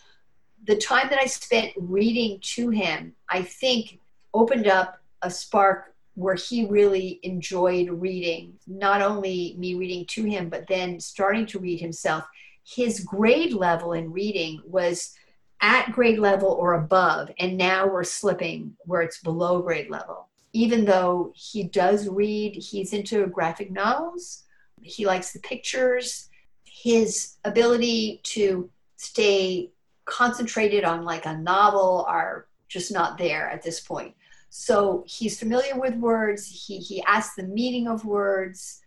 [0.66, 4.00] the time that I spent reading to him, I think
[4.34, 10.50] opened up a spark where he really enjoyed reading, not only me reading to him,
[10.50, 12.24] but then starting to read himself.
[12.66, 15.14] His grade level in reading was
[15.62, 20.28] at grade level or above, and now we're slipping where it's below grade level.
[20.52, 24.44] Even though he does read, he's into graphic novels,
[24.82, 26.30] he likes the pictures.
[26.64, 29.72] His ability to stay
[30.06, 34.16] concentrated on like a novel are just not there at this point.
[34.50, 36.48] So he's familiar with words.
[36.48, 38.82] He he asks the meaning of words.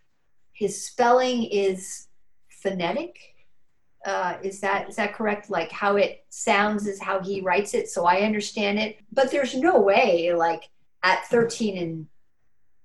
[0.53, 2.09] His spelling is
[2.49, 3.19] phonetic.
[4.05, 5.51] Uh, is that is that correct?
[5.51, 8.99] Like how it sounds is how he writes it, so I understand it.
[9.13, 10.69] But there's no way, like
[11.03, 12.07] at 13 and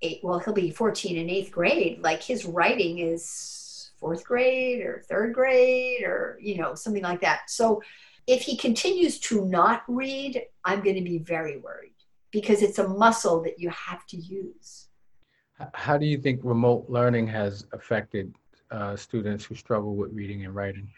[0.02, 2.02] eight, well, he'll be 14 in eighth grade.
[2.02, 7.50] Like his writing is fourth grade or third grade or you know something like that.
[7.50, 7.82] So
[8.28, 11.92] if he continues to not read, I'm going to be very worried
[12.32, 14.88] because it's a muscle that you have to use.
[15.74, 18.34] How do you think remote learning has affected
[18.72, 20.90] uh, students who struggle with reading and writing?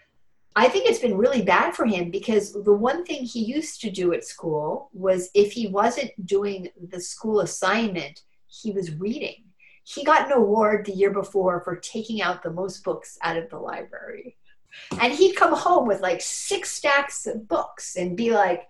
[0.58, 3.92] I think it's been really bad for him because the one thing he used to
[3.92, 9.44] do at school was if he wasn't doing the school assignment, he was reading.
[9.84, 13.50] He got an award the year before for taking out the most books out of
[13.50, 14.38] the library.
[15.00, 18.68] And he'd come home with like six stacks of books and be like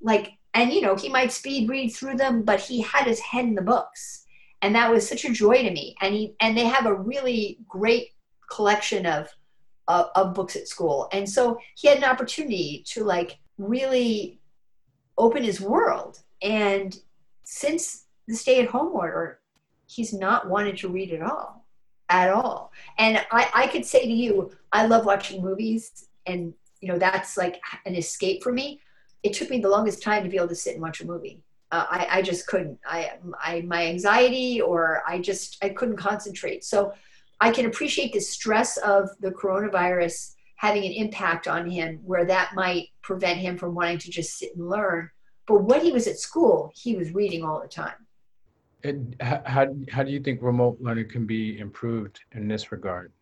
[0.00, 3.46] like and you know he might speed read through them but he had his head
[3.46, 4.26] in the books.
[4.62, 5.96] And that was such a joy to me.
[6.00, 8.10] And he and they have a really great
[8.50, 9.28] collection of
[9.88, 14.38] uh, of books at school and so he had an opportunity to like really
[15.18, 17.00] open his world and
[17.44, 19.40] since the stay at home order
[19.86, 21.64] he's not wanted to read at all
[22.08, 22.72] at all.
[22.98, 27.36] And I, I could say to you, I love watching movies, and you know that's
[27.36, 28.80] like an escape for me.
[29.22, 31.42] It took me the longest time to be able to sit and watch a movie.
[31.70, 32.78] Uh, I, I just couldn't.
[32.86, 33.12] I,
[33.42, 36.62] I, my anxiety, or I just, I couldn't concentrate.
[36.62, 36.92] So,
[37.40, 42.52] I can appreciate the stress of the coronavirus having an impact on him, where that
[42.54, 45.10] might prevent him from wanting to just sit and learn.
[45.46, 48.06] But when he was at school, he was reading all the time.
[48.82, 53.12] And how, how do you think remote learning can be improved in this regard?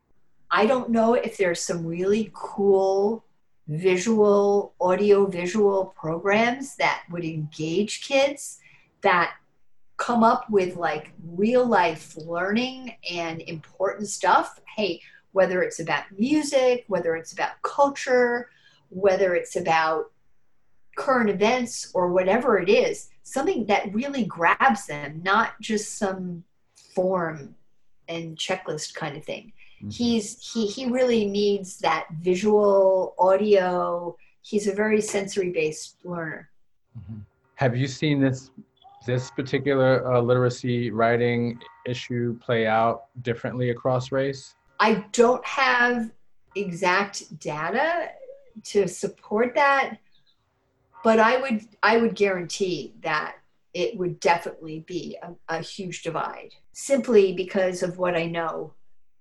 [0.50, 3.24] I don't know if there's some really cool
[3.68, 8.58] visual, audio visual programs that would engage kids
[9.00, 9.34] that
[10.02, 14.58] come up with like real life learning and important stuff.
[14.76, 15.00] Hey,
[15.30, 18.50] whether it's about music, whether it's about culture,
[18.88, 20.10] whether it's about
[20.96, 26.42] current events or whatever it is, something that really grabs them, not just some
[26.74, 27.54] form
[28.08, 29.52] and checklist kind of thing.
[29.78, 29.90] Mm-hmm.
[29.90, 34.16] He's he he really needs that visual, audio.
[34.40, 36.50] He's a very sensory based learner.
[36.98, 37.20] Mm-hmm.
[37.54, 38.50] Have you seen this
[39.04, 44.54] this particular uh, literacy writing issue play out differently across race?
[44.80, 46.10] I don't have
[46.54, 48.10] exact data
[48.64, 49.98] to support that,
[51.04, 53.36] but I would I would guarantee that
[53.74, 58.74] it would definitely be a, a huge divide simply because of what I know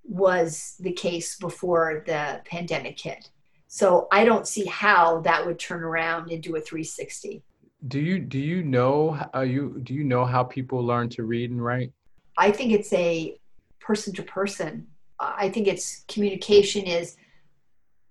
[0.04, 3.30] was the case before the pandemic hit.
[3.68, 7.42] So I don't see how that would turn around into a 360.
[7.88, 11.50] Do you do you know how you do you know how people learn to read
[11.50, 11.92] and write?
[12.38, 13.40] I think it's a
[13.80, 14.88] person to person.
[15.20, 17.18] I think it's communication is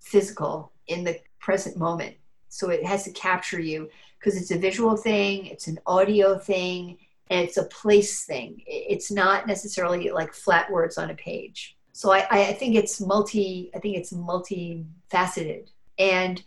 [0.01, 2.17] physical in the present moment.
[2.49, 6.99] So it has to capture you because it's a visual thing, it's an audio thing,
[7.31, 8.63] and it's a place thing.
[8.67, 11.77] It's not necessarily like flat words on a page.
[11.93, 13.71] So I, I think it's multi.
[13.75, 15.69] I think it's multifaceted,
[15.99, 16.43] and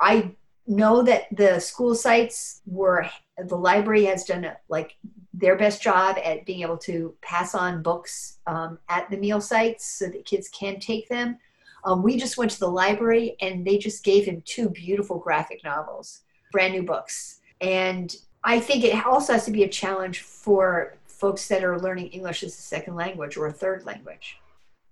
[0.00, 0.32] I
[0.66, 3.08] know that the school sites were
[3.38, 4.96] the library has done a, like
[5.34, 9.86] their best job at being able to pass on books um, at the meal sites
[9.86, 11.38] so that kids can take them.
[11.84, 15.62] Um, we just went to the library and they just gave him two beautiful graphic
[15.62, 17.40] novels, brand new books.
[17.60, 22.08] And I think it also has to be a challenge for folks that are learning
[22.08, 24.38] English as a second language or a third language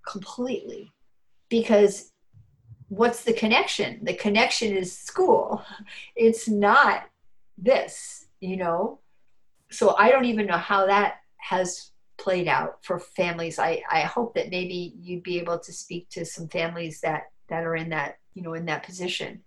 [0.06, 0.92] completely
[1.48, 2.12] because
[2.96, 3.98] what's the connection?
[4.02, 5.62] The connection is school.
[6.14, 7.04] It's not
[7.58, 9.00] this, you know?
[9.70, 13.58] So I don't even know how that has played out for families.
[13.58, 17.64] I, I hope that maybe you'd be able to speak to some families that, that
[17.64, 19.42] are in that, you know, in that position.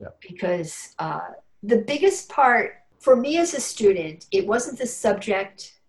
[0.00, 0.08] Yeah.
[0.20, 1.20] Because uh,
[1.62, 5.80] the biggest part for me as a student, it wasn't the subject,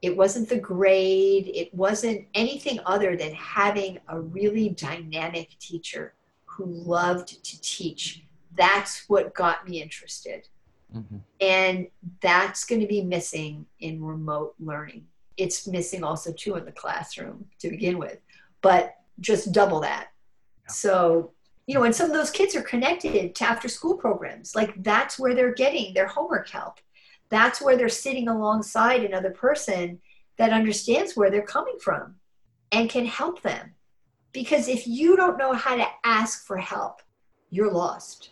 [0.00, 6.14] it wasn't the grade, it wasn't anything other than having a really dynamic teacher
[6.58, 8.24] who loved to teach.
[8.56, 10.48] That's what got me interested.
[10.94, 11.18] Mm-hmm.
[11.40, 11.86] And
[12.20, 15.06] that's going to be missing in remote learning.
[15.36, 18.18] It's missing also too in the classroom to begin with,
[18.60, 20.08] but just double that.
[20.64, 20.72] Yeah.
[20.72, 21.30] So,
[21.68, 24.56] you know, and some of those kids are connected to after school programs.
[24.56, 26.80] Like that's where they're getting their homework help.
[27.28, 30.00] That's where they're sitting alongside another person
[30.38, 32.16] that understands where they're coming from
[32.72, 33.74] and can help them.
[34.32, 37.02] Because if you don't know how to ask for help,
[37.50, 38.30] you're lost.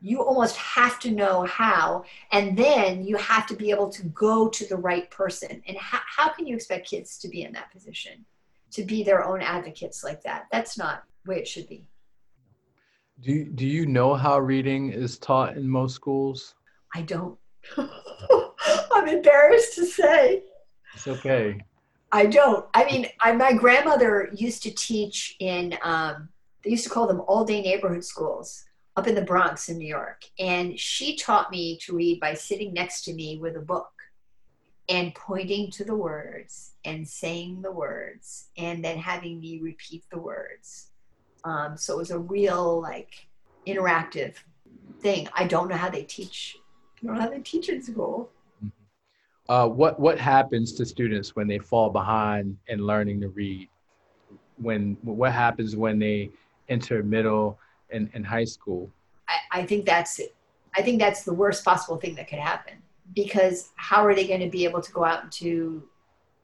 [0.00, 4.48] You almost have to know how, and then you have to be able to go
[4.48, 5.62] to the right person.
[5.66, 8.24] And how, how can you expect kids to be in that position,
[8.72, 10.46] to be their own advocates like that?
[10.52, 11.88] That's not the way it should be.
[13.20, 16.54] Do, do you know how reading is taught in most schools?
[16.94, 17.38] I don't.
[17.76, 20.42] I'm embarrassed to say.
[20.94, 21.62] It's okay.
[22.16, 22.64] I don't.
[22.72, 26.30] I mean, I, my grandmother used to teach in, um,
[26.64, 28.64] they used to call them all day neighborhood schools
[28.96, 30.24] up in the Bronx in New York.
[30.38, 33.90] And she taught me to read by sitting next to me with a book
[34.88, 40.18] and pointing to the words and saying the words and then having me repeat the
[40.18, 40.92] words.
[41.44, 43.26] Um, so it was a real, like,
[43.66, 44.36] interactive
[45.00, 45.28] thing.
[45.34, 46.56] I don't know how they teach.
[47.02, 48.30] I don't know how they teach in school
[49.48, 53.68] uh, what what happens to students when they fall behind in learning to read?
[54.56, 56.30] When what happens when they
[56.68, 57.58] enter middle
[57.90, 58.90] and, and high school?
[59.28, 60.20] I, I think that's.
[60.76, 62.74] I think that's the worst possible thing that could happen
[63.14, 65.82] because how are they going to be able to go out into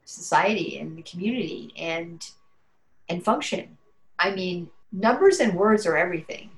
[0.05, 2.24] society and the community and
[3.09, 3.76] and function?
[4.18, 6.50] I mean, numbers and words are everything.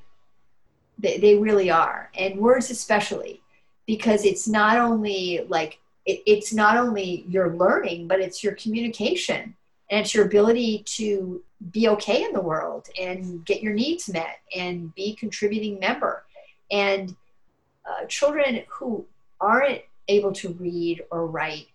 [0.99, 3.43] They, they really are, and words especially,
[3.87, 9.55] because it's not only like it, it's not only your learning, but it's your communication
[9.91, 14.41] and it's your ability to be okay in the world and get your needs met
[14.55, 16.25] and be contributing member.
[16.71, 17.15] And
[17.89, 19.07] uh, children who
[19.41, 21.69] aren't able to read or write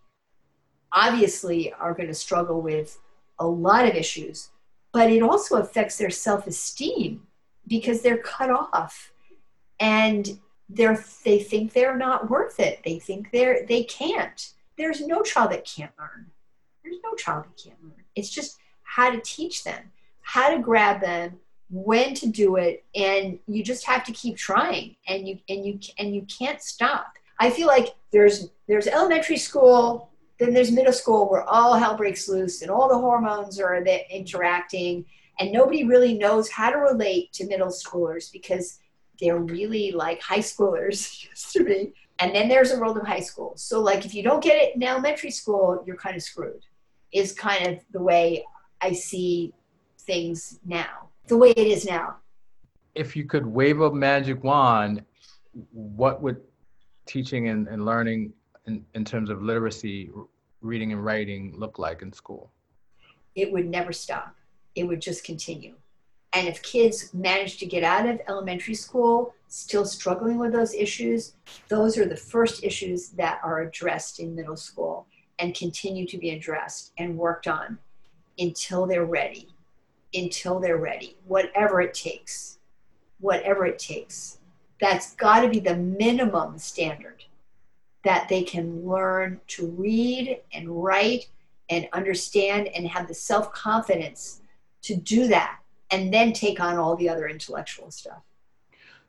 [0.92, 3.00] obviously are going to struggle with
[3.40, 4.50] a lot of issues,
[4.92, 7.28] but it also affects their self esteem
[7.68, 9.12] because they're cut off.
[9.80, 12.80] And they're they think they're not worth it.
[12.86, 14.54] They think they're they can't.
[14.78, 16.28] There's no child that can't learn.
[16.84, 18.04] There's no child that can't learn.
[18.16, 19.92] It's just how to teach them
[20.30, 21.40] how to grab them,
[21.72, 25.80] when to do it, and you just have to keep trying and you and you
[25.98, 27.14] and you can't stop.
[27.40, 32.30] I feel like there's there's elementary school, then there's middle school where all hell breaks
[32.30, 35.06] loose and all the hormones are interacting
[35.40, 38.80] and nobody really knows how to relate to middle schoolers because
[39.22, 41.94] they're really like high schoolers used to be.
[42.20, 43.54] And then there's a world of high school.
[43.56, 46.66] So like if you don't get it in elementary school you're kind of screwed
[47.12, 48.46] is kind of the way
[48.82, 49.52] i see
[49.98, 52.16] things now the way it is now.
[52.96, 55.06] If you could wave a magic wand
[55.72, 56.42] what would
[57.06, 58.34] teaching and, and learning
[58.66, 60.10] in, in terms of literacy
[60.62, 62.52] reading and writing look like in school?
[63.36, 64.36] It would never stop.
[64.76, 65.76] It would just continue
[66.34, 71.34] and if kids manage to get out of elementary school still struggling with those issues,
[71.70, 75.08] those are the first issues that are addressed in middle school
[75.40, 77.80] and continue to be addressed and worked on
[78.38, 79.48] until they're ready.
[80.14, 82.60] Until they're ready, whatever it takes.
[83.20, 84.40] Whatever it takes.
[84.80, 87.26] That's got to be the minimum standard
[88.04, 91.28] that they can learn to read and write
[91.70, 94.42] and understand and have the self confidence
[94.84, 95.59] to do that
[95.92, 98.22] and then take on all the other intellectual stuff.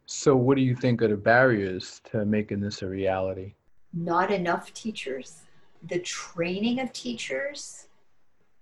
[0.07, 3.55] So, what do you think are the barriers to making this a reality?
[3.93, 5.43] Not enough teachers,
[5.89, 7.87] the training of teachers.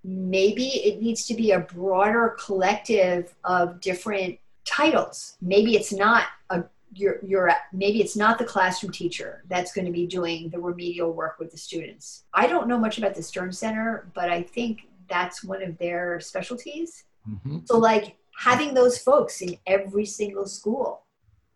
[0.05, 5.37] Maybe it needs to be a broader collective of different titles.
[5.41, 6.65] Maybe it's not a
[6.95, 11.13] you're, you're maybe it's not the classroom teacher that's going to be doing the remedial
[11.13, 12.25] work with the students.
[12.33, 16.21] I don't know much about the Stern Center, but I think that's one of their
[16.21, 17.59] specialties Mm-hmm.
[17.65, 21.05] So, like having those folks in every single school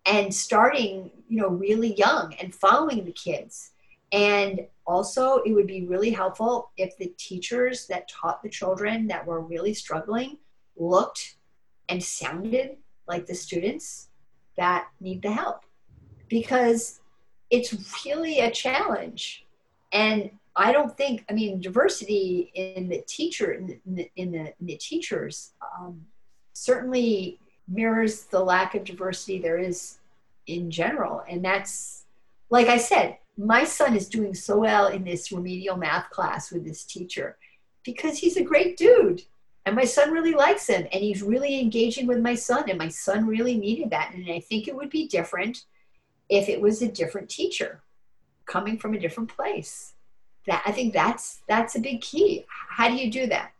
[0.06, 3.70] and starting, you know, really young and following the kids.
[4.12, 9.24] And also, it would be really helpful if the teachers that taught the children that
[9.24, 10.38] were really struggling
[10.76, 11.36] looked
[11.88, 14.08] and sounded like the students
[14.56, 15.64] that need the help
[16.28, 17.00] because
[17.50, 19.46] it's really a challenge.
[19.92, 24.66] And I don't think, I mean, diversity in the teacher, in the, in the, in
[24.66, 26.04] the teachers, um,
[26.52, 27.38] certainly
[27.68, 29.98] mirrors the lack of diversity there is
[30.46, 31.22] in general.
[31.28, 32.04] And that's,
[32.50, 36.64] like I said, my son is doing so well in this remedial math class with
[36.64, 37.38] this teacher
[37.82, 39.22] because he's a great dude.
[39.64, 42.68] And my son really likes him and he's really engaging with my son.
[42.68, 44.12] And my son really needed that.
[44.12, 45.64] And I think it would be different
[46.28, 47.80] if it was a different teacher
[48.44, 49.94] coming from a different place
[50.46, 52.44] that i think that's that's a big key.
[52.48, 53.52] How do you do that?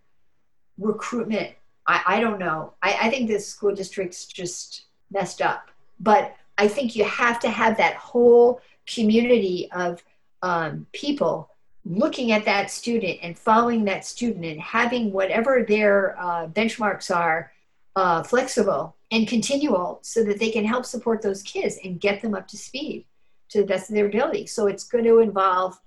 [0.79, 1.51] Recruitment.
[1.87, 2.75] I, I don't know.
[2.81, 5.71] I, I think the school districts just messed up.
[6.01, 10.03] But i think you have to have that whole community of
[10.43, 11.49] um, people
[11.85, 17.53] looking at that student and following that student and having whatever their uh, benchmarks are
[17.97, 22.35] uh, flexible and continual so that they can help support those kids and get them
[22.35, 23.05] up to speed
[23.49, 24.47] to the best of their ability.
[24.47, 25.79] So it's going to involve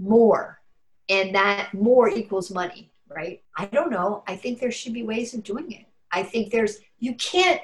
[0.00, 0.60] more
[1.08, 3.42] and that more equals money right?
[3.56, 4.22] I don't know.
[4.26, 5.84] I think there should be ways of doing it.
[6.12, 7.60] I think there's you can't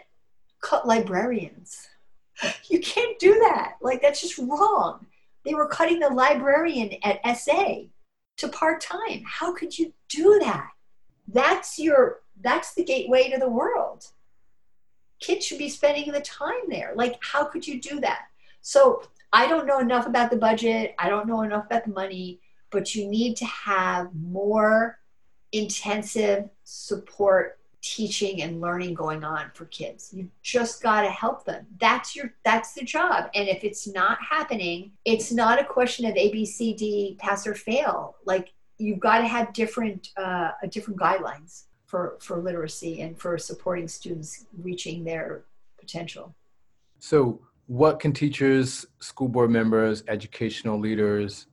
[0.60, 1.88] cut librarians.
[2.68, 3.76] You can't do that.
[3.80, 5.06] Like that's just wrong.
[5.46, 7.76] They were cutting the librarian at sa
[8.36, 9.22] to part-time.
[9.24, 10.68] How could you do that?
[11.28, 14.04] That's your that's the gateway to the world.
[15.18, 16.92] Kids should be spending the time there.
[16.94, 18.26] Like how could you do that?
[18.60, 20.94] So I don't know enough about the budget.
[20.98, 24.98] I don't know enough about the money, but you need to have more
[25.52, 30.10] intensive support teaching and learning going on for kids.
[30.10, 31.66] You just got to help them.
[31.78, 33.28] That's your that's the job.
[33.34, 38.16] And if it's not happening, it's not a question of ABCD pass or fail.
[38.24, 43.86] Like you've got to have different uh, different guidelines for for literacy and for supporting
[43.86, 45.44] students reaching their
[45.78, 46.34] potential.
[47.00, 51.46] So what can teachers, school board members, educational leaders,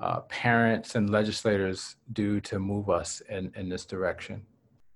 [0.00, 4.44] uh, parents, and legislators do to move us in, in this direction?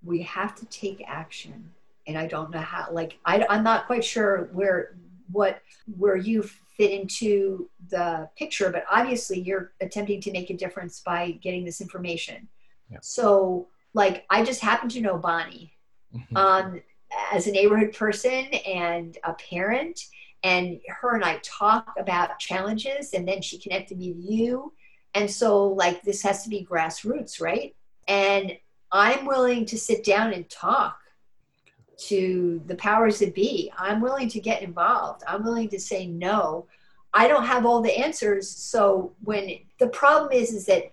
[0.04, 1.70] We have to take action.
[2.06, 4.96] And I don't know how, like, I, I'm not quite sure where,
[5.30, 5.60] what,
[5.96, 11.32] where you fit into the picture, but obviously you're attempting to make a difference by
[11.42, 12.48] getting this information.
[12.90, 12.98] Yeah.
[13.02, 15.72] So, like, I just happen to know Bonnie.
[16.14, 16.36] Mm-hmm.
[16.36, 16.82] Um,
[17.32, 20.00] as a neighborhood person and a parent
[20.42, 24.72] and her and I talk about challenges and then she connected me to you.
[25.14, 27.74] And so like this has to be grassroots, right?
[28.06, 28.56] And
[28.92, 30.98] I'm willing to sit down and talk
[32.06, 33.72] to the powers that be.
[33.76, 35.22] I'm willing to get involved.
[35.26, 36.66] I'm willing to say no.
[37.12, 38.48] I don't have all the answers.
[38.48, 40.92] So when the problem is is that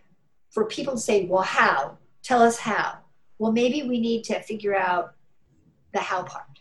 [0.49, 1.97] for people to say, "Well, how?
[2.24, 2.99] Tell us how."
[3.38, 5.14] well, maybe we need to figure out
[5.95, 6.59] the how part.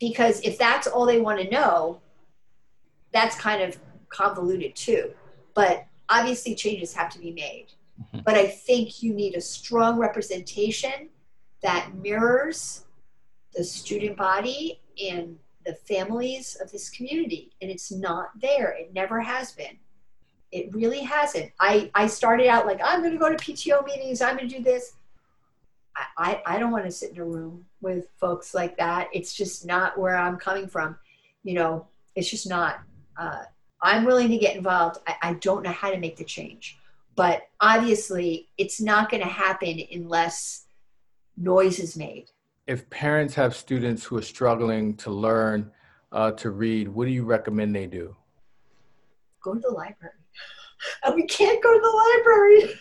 [0.00, 2.00] Because if that's all they want to know,
[3.12, 3.78] that's kind of
[4.08, 5.12] convoluted too.
[5.54, 7.66] But obviously, changes have to be made.
[8.00, 8.20] Mm-hmm.
[8.24, 11.10] But I think you need a strong representation
[11.62, 12.84] that mirrors
[13.54, 17.52] the student body and the families of this community.
[17.60, 19.76] And it's not there, it never has been.
[20.50, 21.52] It really hasn't.
[21.60, 24.56] I, I started out like, I'm going to go to PTO meetings, I'm going to
[24.56, 24.94] do this.
[25.96, 29.08] I, I, I don't want to sit in a room with folks like that.
[29.12, 30.96] It's just not where I'm coming from.
[31.42, 32.80] You know, it's just not.
[33.16, 33.42] Uh,
[33.82, 34.98] I'm willing to get involved.
[35.06, 36.78] I, I don't know how to make the change.
[37.14, 40.64] But obviously, it's not going to happen unless
[41.36, 42.30] noise is made.
[42.66, 45.70] If parents have students who are struggling to learn
[46.12, 48.16] uh, to read, what do you recommend they do?
[49.42, 50.14] Go to the library.
[51.04, 52.74] And we can't go to the library.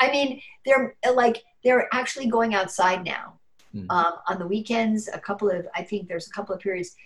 [0.00, 3.39] I mean, they're like they're actually going outside now.
[3.74, 3.90] Mm-hmm.
[3.90, 6.96] Um, on the weekends, a couple of I think there's a couple of periods.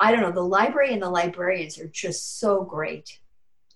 [0.00, 0.32] I don't know.
[0.32, 3.18] The library and the librarians are just so great.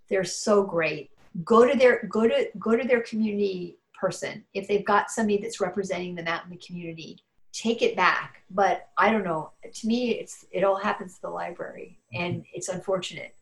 [0.08, 1.10] They're so great.
[1.44, 5.60] Go to their go to go to their community person if they've got somebody that's
[5.60, 7.18] representing them out in the community.
[7.52, 8.42] Take it back.
[8.50, 9.50] But I don't know.
[9.72, 12.24] To me, it's it all happens to the library, mm-hmm.
[12.24, 13.34] and it's unfortunate.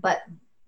[0.00, 0.22] But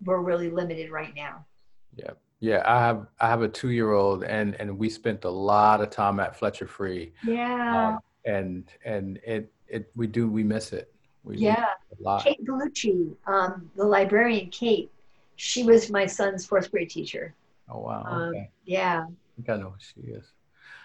[0.04, 1.46] we're really limited right now.
[1.94, 2.10] Yeah.
[2.40, 5.80] Yeah, I have I have a two year old and and we spent a lot
[5.80, 7.12] of time at Fletcher Free.
[7.24, 7.88] Yeah.
[7.88, 10.92] Um, and and it it we do we miss it.
[11.24, 11.66] We yeah.
[11.98, 12.24] a lot.
[12.24, 14.90] Kate Bellucci, um, the librarian Kate,
[15.36, 17.34] she was my son's fourth grade teacher.
[17.70, 18.04] Oh wow.
[18.04, 18.50] Um, okay.
[18.64, 19.06] Yeah.
[19.08, 20.32] I think I know who she is.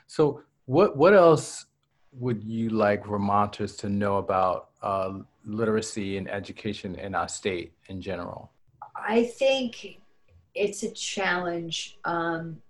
[0.08, 1.66] So what what else
[2.14, 8.02] would you like Vermonters to know about uh, literacy and education in our state in
[8.02, 8.52] general?
[8.96, 10.01] I think
[10.56, 11.98] it's a challenge.
[12.06, 12.62] Um,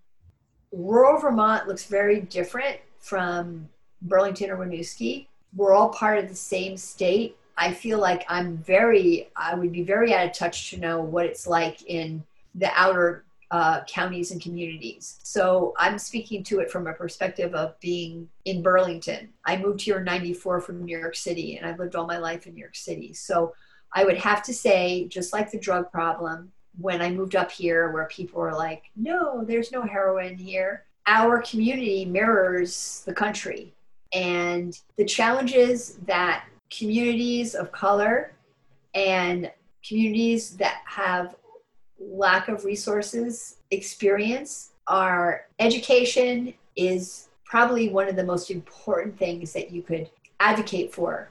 [0.72, 3.70] rural Vermont looks very different from
[4.02, 5.28] Burlington or Winooski.
[5.56, 7.38] We're all part of the same state.
[7.58, 11.26] I feel like I'm very, I would be very out of touch to know what
[11.26, 12.24] it's like in
[12.56, 15.20] the outer uh, counties and communities.
[15.24, 19.30] So I'm speaking to it from a perspective of being in Burlington.
[19.46, 22.48] I moved here in 94 from New York City and I've lived all my life
[22.48, 23.12] in New York City.
[23.12, 23.54] So
[23.94, 27.92] I would have to say, just like the drug problem, when I moved up here,
[27.92, 33.74] where people were like, no, there's no heroin here, our community mirrors the country.
[34.14, 38.34] And the challenges that communities of color
[38.94, 39.52] and
[39.88, 41.36] communities that have
[42.00, 49.72] lack of resources experience are education is probably one of the most important things that
[49.72, 50.10] you could
[50.40, 51.30] advocate for.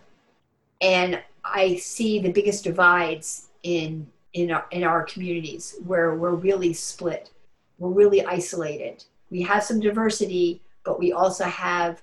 [0.80, 6.72] And I see the biggest divides in in our, in our communities where we're really
[6.72, 7.30] split.
[7.78, 9.04] We're really isolated.
[9.30, 12.02] We have some diversity, but we also have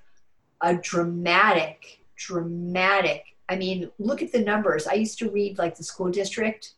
[0.62, 3.24] a dramatic, dramatic.
[3.50, 4.88] I mean, look at the numbers.
[4.88, 6.74] I used to read like the school district.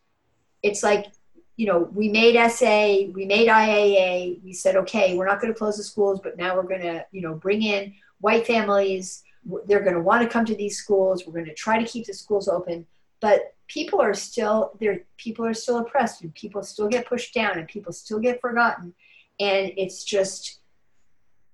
[0.62, 1.08] It's like,
[1.56, 4.44] you know, we made SA, we made IAA.
[4.44, 7.06] We said, okay, we're not going to close the schools, but now we're going to,
[7.12, 9.24] you know, bring in white families.
[9.66, 11.26] They're going to want to come to these schools.
[11.26, 12.86] We're going to try to keep the schools open.
[13.20, 17.58] But people are still there people are still oppressed and people still get pushed down
[17.58, 18.94] and people still get forgotten.
[19.40, 20.60] And it's just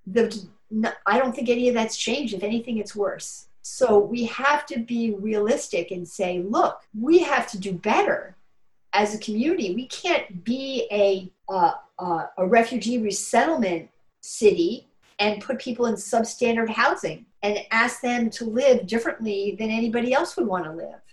[0.08, 0.48] the
[1.06, 2.34] i don't think any of that's changed.
[2.34, 3.48] If anything it's worse.
[3.62, 8.36] So we have to be realistic and say look we have to do better
[8.94, 9.76] as a community.
[9.76, 13.90] We can't be a a refugee resettlement
[14.22, 14.88] city
[15.20, 20.36] and put people in substandard housing and ask them to live differently than anybody else
[20.36, 21.05] would want to live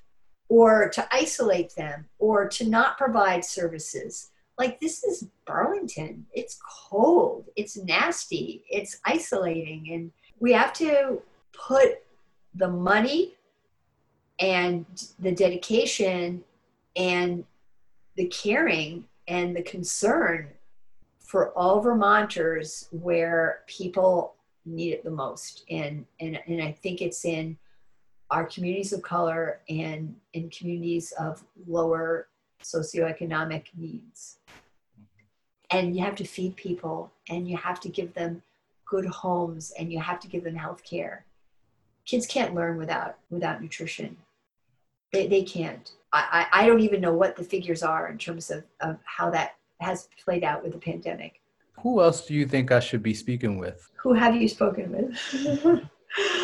[0.53, 4.33] or to isolate them or to not provide services.
[4.59, 6.27] Like this is Burlington.
[6.35, 9.89] It's cold, it's nasty, it's isolating.
[9.93, 11.23] And we have to
[11.55, 12.03] put
[12.55, 13.33] the money
[14.41, 14.85] and
[15.21, 16.45] the dedication
[16.97, 17.45] and
[18.17, 20.49] the caring and the concern
[21.19, 24.35] for all Vermonters where people
[24.67, 25.65] need it the most.
[25.71, 27.57] And, and, and I think it's in
[28.33, 32.29] our communities of color and in communities of lower
[32.65, 34.39] socioeconomic needs.
[35.71, 38.43] And you have to feed people and you have to give them
[38.87, 41.27] good homes and you have to give them health care.
[42.07, 44.17] Kids can't learn without without nutrition.
[45.13, 45.93] They, they can't.
[46.15, 49.57] I, I don't even know what the figures are in terms of, of how that
[49.81, 51.41] has played out with the pandemic.
[51.83, 53.91] Who else do you think I should be speaking with?
[53.97, 55.85] Who have you spoken with?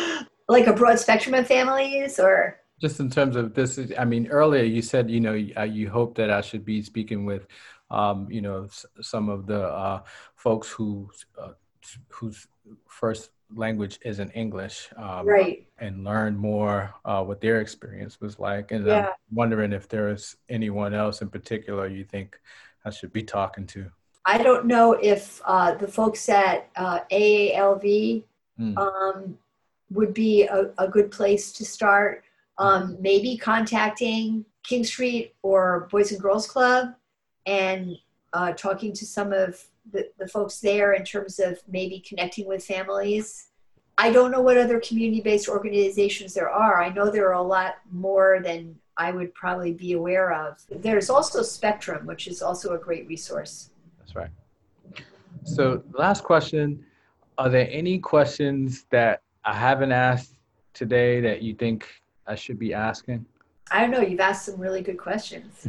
[0.49, 4.63] like a broad spectrum of families or just in terms of this i mean earlier
[4.63, 7.47] you said you know you, uh, you hope that i should be speaking with
[7.91, 10.01] um, you know s- some of the uh,
[10.35, 11.09] folks who
[11.41, 11.53] uh,
[12.09, 12.47] whose
[12.87, 15.67] first language isn't English, um, right?
[15.79, 18.71] And learn more uh, what their experience was like.
[18.71, 19.07] And yeah.
[19.07, 22.39] I'm wondering if there is anyone else in particular you think
[22.85, 23.91] I should be talking to.
[24.25, 28.23] I don't know if uh, the folks at uh, AALV
[28.59, 28.77] mm.
[28.77, 29.37] um,
[29.91, 32.23] would be a, a, good place to start.
[32.57, 36.93] Um, maybe contacting King Street or Boys and Girls Club
[37.45, 37.97] and
[38.33, 42.63] uh, talking to some of the, the folks there in terms of maybe connecting with
[42.63, 43.47] families.
[43.97, 46.81] I don't know what other community based organizations there are.
[46.81, 50.61] I know there are a lot more than I would probably be aware of.
[50.69, 53.71] There's also Spectrum, which is also a great resource.
[53.97, 54.29] That's right.
[55.43, 56.85] So, last question
[57.37, 60.35] Are there any questions that I haven't asked
[60.75, 61.87] today that you think
[62.27, 63.25] I should be asking?
[63.71, 64.01] I don't know.
[64.01, 65.67] You've asked some really good questions.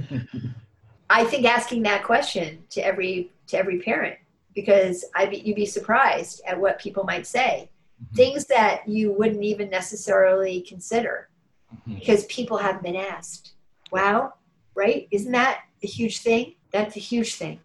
[1.11, 4.18] I think asking that question to every to every parent
[4.55, 7.70] because I be, you'd be surprised at what people might say,
[8.03, 8.16] mm-hmm.
[8.16, 11.31] things that you wouldn't even necessarily consider
[11.74, 11.95] mm-hmm.
[11.95, 13.55] because people haven't been asked.
[13.91, 14.35] Wow,
[14.74, 15.09] right?
[15.11, 16.55] Isn't that a huge thing?
[16.70, 17.61] That's a huge thing.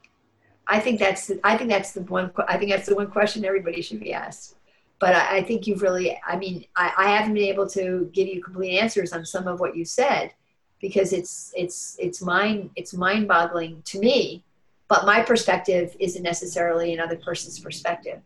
[0.65, 3.43] I think that's the, I think that's the one I think that's the one question
[3.43, 4.55] everybody should be asked.
[4.99, 8.27] But I, I think you've really I mean I, I haven't been able to give
[8.27, 10.33] you complete answers on some of what you said
[10.81, 14.43] because it's it's it's mind it's mind boggling to me
[14.87, 18.21] but my perspective isn't necessarily another person's perspective.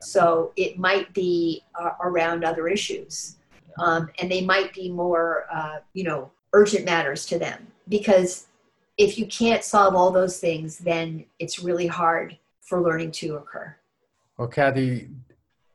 [0.00, 3.36] So it might be uh, around other issues
[3.78, 8.46] um, and they might be more uh, you know urgent matters to them because
[8.98, 13.74] if you can't solve all those things then it's really hard for learning to occur.
[14.38, 15.08] Well kathy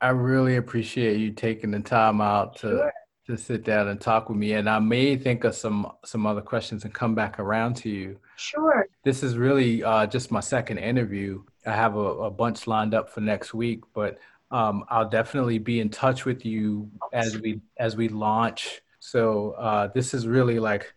[0.00, 2.92] i really appreciate you taking the time out to sure.
[3.26, 6.40] to sit down and talk with me and i may think of some some other
[6.40, 8.18] questions and come back around to you.
[8.36, 8.86] Sure.
[9.04, 11.42] This is really uh, just my second interview.
[11.66, 14.18] I have a, a, bunch lined up for next week but
[14.50, 18.80] um, i'll definitely be in touch with you as we as we launch.
[19.00, 20.94] So uh, this is really like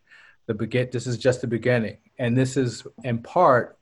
[0.48, 3.78] the begin this is just the beginning and this is in part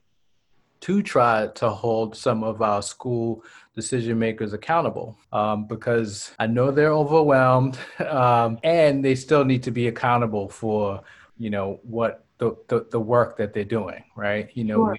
[0.80, 6.70] to try to hold some of our school decision makers accountable um, because I know
[6.70, 7.78] they're overwhelmed
[8.08, 11.02] um, and they still need to be accountable for,
[11.38, 14.48] you know, what the, the, the work that they're doing, right?
[14.54, 14.96] You know, sure.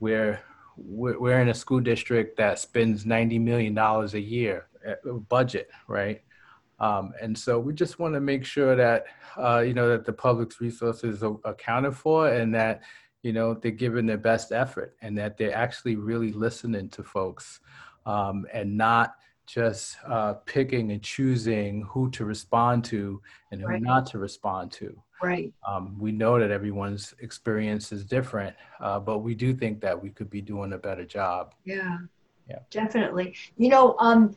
[0.00, 0.40] we, we're,
[0.76, 6.22] we're in a school district that spends $90 million a year uh, budget, right?
[6.80, 9.04] Um, and so we just want to make sure that,
[9.36, 12.82] uh, you know, that the public's resources are accounted for and that,
[13.22, 17.60] you know, they're giving their best effort and that they're actually really listening to folks
[18.06, 19.16] um, and not
[19.46, 23.82] just uh, picking and choosing who to respond to and who right.
[23.82, 24.96] not to respond to.
[25.22, 25.52] Right.
[25.66, 30.10] Um, we know that everyone's experience is different, uh, but we do think that we
[30.10, 31.54] could be doing a better job.
[31.64, 31.98] Yeah.
[32.48, 32.60] Yeah.
[32.70, 33.34] Definitely.
[33.58, 34.34] You know, um,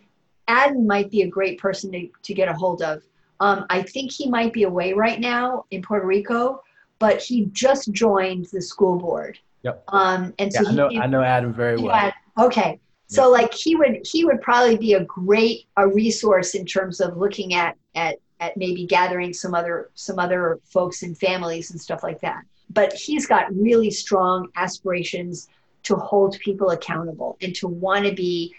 [0.48, 3.02] Adam might be a great person to, to get a hold of.
[3.40, 6.62] Um, I think he might be away right now in Puerto Rico,
[7.00, 9.40] but he just joined the school board.
[9.64, 9.84] Yep.
[9.90, 11.96] Um, and so yeah, I know, I know Adam very well.
[11.96, 12.80] Had, okay.
[13.08, 17.16] So like he would he would probably be a great a resource in terms of
[17.18, 22.02] looking at at at maybe gathering some other some other folks and families and stuff
[22.02, 22.44] like that.
[22.72, 25.48] But he's got really strong aspirations
[25.84, 28.56] to hold people accountable and to want to be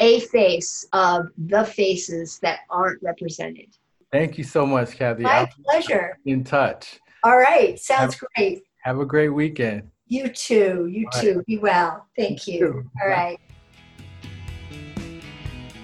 [0.00, 3.68] a face of the faces that aren't represented.
[4.10, 5.22] Thank you so much, Kathy.
[5.22, 6.18] My I'll pleasure.
[6.24, 6.98] In touch.
[7.24, 7.78] All right.
[7.78, 8.62] Sounds have, great.
[8.82, 9.88] Have a great weekend.
[10.06, 10.86] You too.
[10.90, 11.36] You All too.
[11.36, 11.46] Right.
[11.46, 12.06] Be well.
[12.16, 12.58] Thank you.
[12.58, 12.90] you.
[13.00, 13.38] All right.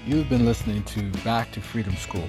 [0.05, 2.29] You've been listening to Back to Freedom School,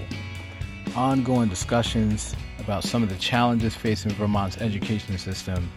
[0.96, 5.72] ongoing discussions about some of the challenges facing Vermont's education system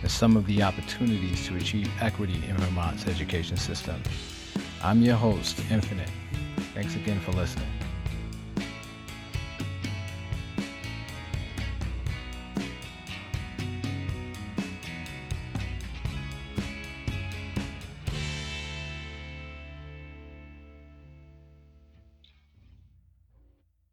[0.00, 4.02] and some of the opportunities to achieve equity in Vermont's education system.
[4.82, 6.10] I'm your host, Infinite.
[6.74, 7.68] Thanks again for listening.